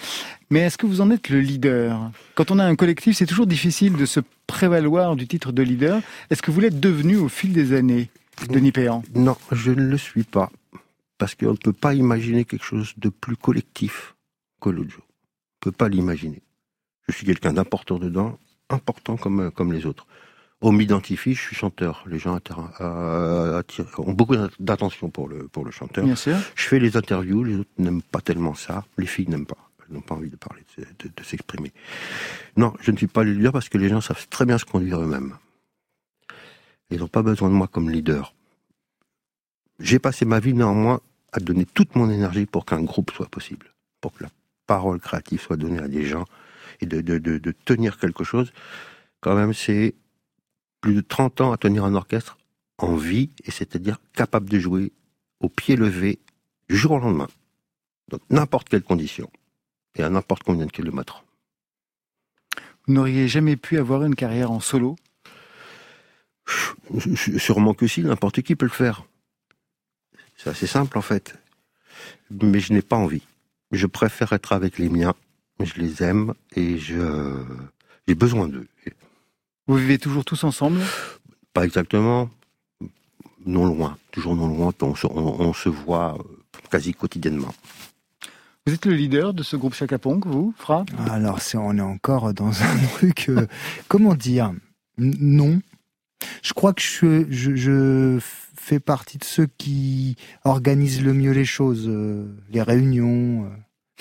[0.49, 2.11] Mais est-ce que vous en êtes le leader?
[2.35, 6.01] Quand on a un collectif, c'est toujours difficile de se prévaloir du titre de leader.
[6.29, 8.09] Est-ce que vous l'êtes devenu au fil des années,
[8.49, 9.03] Denis Péan?
[9.13, 10.51] Non, je ne le suis pas.
[11.19, 14.15] Parce qu'on ne peut pas imaginer quelque chose de plus collectif
[14.61, 15.03] que jour.
[15.05, 16.41] On ne peut pas l'imaginer.
[17.07, 18.39] Je suis quelqu'un d'important dedans,
[18.69, 20.07] important comme, comme les autres.
[20.61, 22.03] On m'identifie, je suis chanteur.
[22.07, 22.37] Les gens
[22.81, 23.61] euh,
[23.97, 26.03] ont beaucoup d'attention pour le, pour le chanteur.
[26.05, 26.35] Bien sûr.
[26.55, 28.85] Je fais les interviews, les autres n'aiment pas tellement ça.
[28.97, 29.69] Les filles n'aiment pas.
[29.87, 31.71] Elles n'ont pas envie de parler, de, de- de s'exprimer.
[32.57, 34.65] Non, je ne suis pas le leader parce que les gens savent très bien se
[34.65, 35.35] conduire eux-mêmes.
[36.91, 38.33] Ils n'ont pas besoin de moi comme leader.
[39.79, 40.99] J'ai passé ma vie néanmoins
[41.31, 44.29] à donner toute mon énergie pour qu'un groupe soit possible, pour que la
[44.67, 46.25] parole créative soit donnée à des gens
[46.81, 48.51] et de, de, de, de tenir quelque chose.
[49.21, 49.95] Quand même, c'est
[50.81, 52.37] plus de 30 ans à tenir un orchestre
[52.77, 54.93] en vie, et c'est-à-dire capable de jouer
[55.41, 56.19] au pied levé
[56.69, 57.27] du jour au lendemain,
[58.07, 59.29] dans n'importe quelle condition,
[59.95, 61.25] et à n'importe combien de kilomètres.
[62.87, 64.95] Vous n'auriez jamais pu avoir une carrière en solo?
[67.37, 69.03] Sûrement que si, n'importe qui peut le faire.
[70.41, 71.35] C'est assez simple en fait.
[72.31, 73.23] Mais je n'ai pas envie.
[73.71, 75.13] Je préfère être avec les miens.
[75.61, 77.35] Je les aime et je
[78.07, 78.67] j'ai besoin d'eux.
[79.67, 80.79] Vous vivez toujours tous ensemble?
[81.53, 82.29] Pas exactement.
[83.45, 84.71] Non loin, toujours non loin.
[84.81, 86.23] On se, on- on se voit euh,
[86.71, 87.53] quasi quotidiennement.
[88.65, 90.85] Vous êtes le leader de ce groupe Chaka Ponk, vous, Fra?
[91.09, 93.27] Alors, c'est, on est encore dans un truc.
[93.29, 93.47] euh,
[93.87, 94.53] comment dire?
[94.97, 95.61] Non.
[96.43, 98.19] Je crois que je, je, je
[98.69, 103.49] fais partie de ceux qui organisent le mieux les choses, euh, les réunions, euh,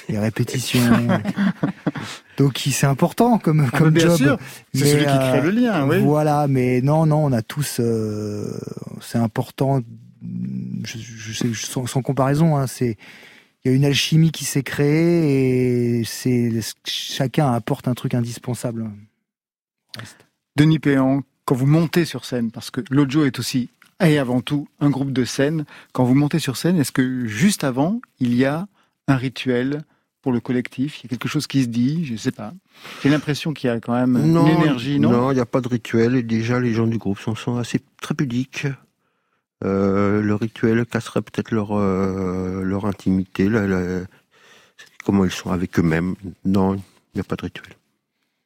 [0.09, 0.81] les répétitions.
[2.39, 4.17] Donc, c'est important comme, Ah, comme bien job.
[4.17, 4.39] sûr.
[4.75, 6.01] C'est Mais, celui qui crée le lien, oui.
[6.01, 7.79] Voilà, mais non, non, on a tous.
[7.81, 8.53] euh,
[9.01, 9.81] c'est important.
[10.85, 12.97] Je, je sais, sans, sans comparaison, hein, c'est.
[13.65, 16.51] Il y a une alchimie qui s'est créée et c'est
[16.87, 18.89] chacun apporte un truc indispensable.
[20.57, 23.69] Denis Péan, quand vous montez sur scène, parce que l'Ojo est aussi
[24.07, 27.65] et avant tout un groupe de scène, quand vous montez sur scène, est-ce que juste
[27.65, 28.67] avant, il y a
[29.09, 29.83] un rituel
[30.23, 31.01] pour le collectif?
[31.01, 32.05] Il y a quelque chose qui se dit?
[32.05, 32.53] Je ne sais pas.
[33.03, 35.31] J'ai l'impression qu'il y a quand même une énergie, non?
[35.33, 36.15] il n'y a pas de rituel.
[36.15, 38.67] Et déjà, les gens du groupe sont, sont assez très pudiques.
[39.65, 44.03] Euh, le rituel casserait peut-être leur, euh, leur intimité, la- la-
[45.05, 46.15] comment ils sont avec eux-mêmes.
[46.45, 46.81] Non, il
[47.17, 47.75] n'y a pas de rituel.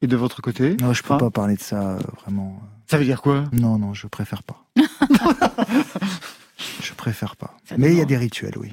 [0.03, 2.61] Et de votre côté Non, je peux Fra pas parler de ça euh, vraiment.
[2.90, 3.44] Ça veut dire quoi?
[3.53, 4.64] Non, non, je préfère pas.
[6.82, 7.57] je préfère pas.
[7.78, 8.72] Mais il y a des rituels, oui.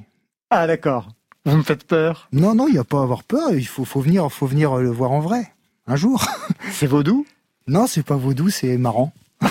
[0.50, 1.08] Ah d'accord.
[1.46, 2.28] Vous me faites peur.
[2.34, 3.54] Non, non, il n'y a pas à avoir peur.
[3.54, 5.54] Il faut, faut venir, faut venir le voir en vrai
[5.88, 6.26] un jour.
[6.72, 7.26] C'est vaudou?
[7.68, 9.14] Non, c'est pas vaudou, c'est marrant.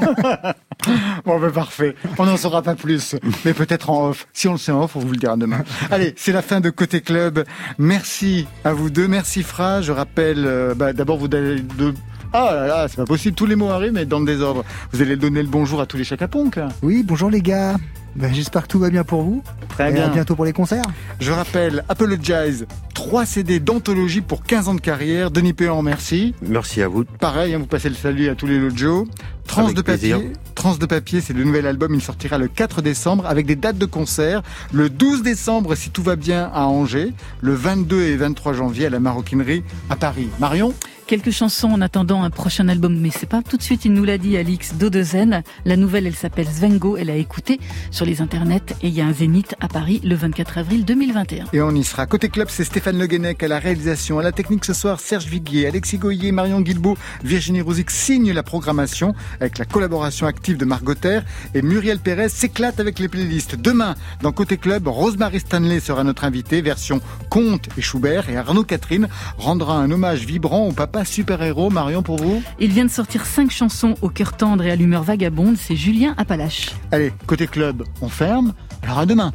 [1.24, 1.96] Bon, ben parfait.
[2.18, 4.28] On n'en saura pas plus, mais peut-être en off.
[4.32, 5.64] Si on le sait en off, on vous le dira demain.
[5.90, 7.44] Allez, c'est la fin de Côté Club.
[7.78, 9.08] Merci à vous deux.
[9.08, 9.82] Merci Fra.
[9.82, 11.92] Je rappelle, euh, bah, d'abord, vous allez de...
[12.32, 13.34] Ah là là, c'est pas possible.
[13.34, 14.64] Tous les mots arrivent, mais dans le désordre.
[14.92, 16.58] Vous allez donner le bonjour à tous les chacaponques.
[16.82, 17.76] Oui, bonjour les gars.
[18.16, 19.42] Ben, J'espère que tout va bien pour vous.
[19.68, 20.04] Très Et bien.
[20.04, 20.84] À bientôt pour les concerts.
[21.20, 25.30] Je rappelle, Apologize, 3 CD d'anthologie pour 15 ans de carrière.
[25.30, 26.34] Denis Péan, merci.
[26.42, 27.04] Merci à vous.
[27.04, 29.06] Pareil, hein, vous passez le salut à tous les Lojo.
[29.48, 30.14] Trans de papier.
[30.14, 30.20] plaisir.
[30.54, 31.94] Trans de papier, c'est le nouvel album.
[31.94, 34.42] Il sortira le 4 décembre avec des dates de concert.
[34.72, 37.12] Le 12 décembre, si tout va bien, à Angers.
[37.40, 40.28] Le 22 et 23 janvier à la Maroquinerie à Paris.
[40.38, 40.74] Marion
[41.08, 44.04] Quelques chansons en attendant un prochain album, mais c'est pas tout de suite, il nous
[44.04, 45.42] l'a dit, Alix Dodezen.
[45.64, 49.06] La nouvelle, elle s'appelle Svengo, elle a écouté sur les internets et il y a
[49.06, 51.46] un zénith à Paris le 24 avril 2021.
[51.54, 52.04] Et on y sera.
[52.04, 55.24] Côté club, c'est Stéphane Le Guenec à la réalisation, à la technique ce soir, Serge
[55.24, 60.64] Viguier, Alexis Goyer, Marion Guilbeault, Virginie Rouzic signent la programmation avec la collaboration active de
[60.64, 61.24] Margot Terre
[61.54, 63.56] et Muriel Pérez s'éclate avec les playlists.
[63.56, 68.64] Demain, dans Côté club, Rosemary Stanley sera notre invitée, version Comte et Schubert et Arnaud
[68.64, 71.70] Catherine rendra un hommage vibrant au papa super-héros.
[71.70, 72.42] Marion, pour vous?
[72.58, 76.14] Il vient de sortir cinq chansons au cœur tendre et à l'humeur vagabonde, c'est Julien
[76.16, 76.70] Appalache.
[76.92, 78.54] Allez, Côté club, on ferme.
[78.82, 79.32] Alors à demain.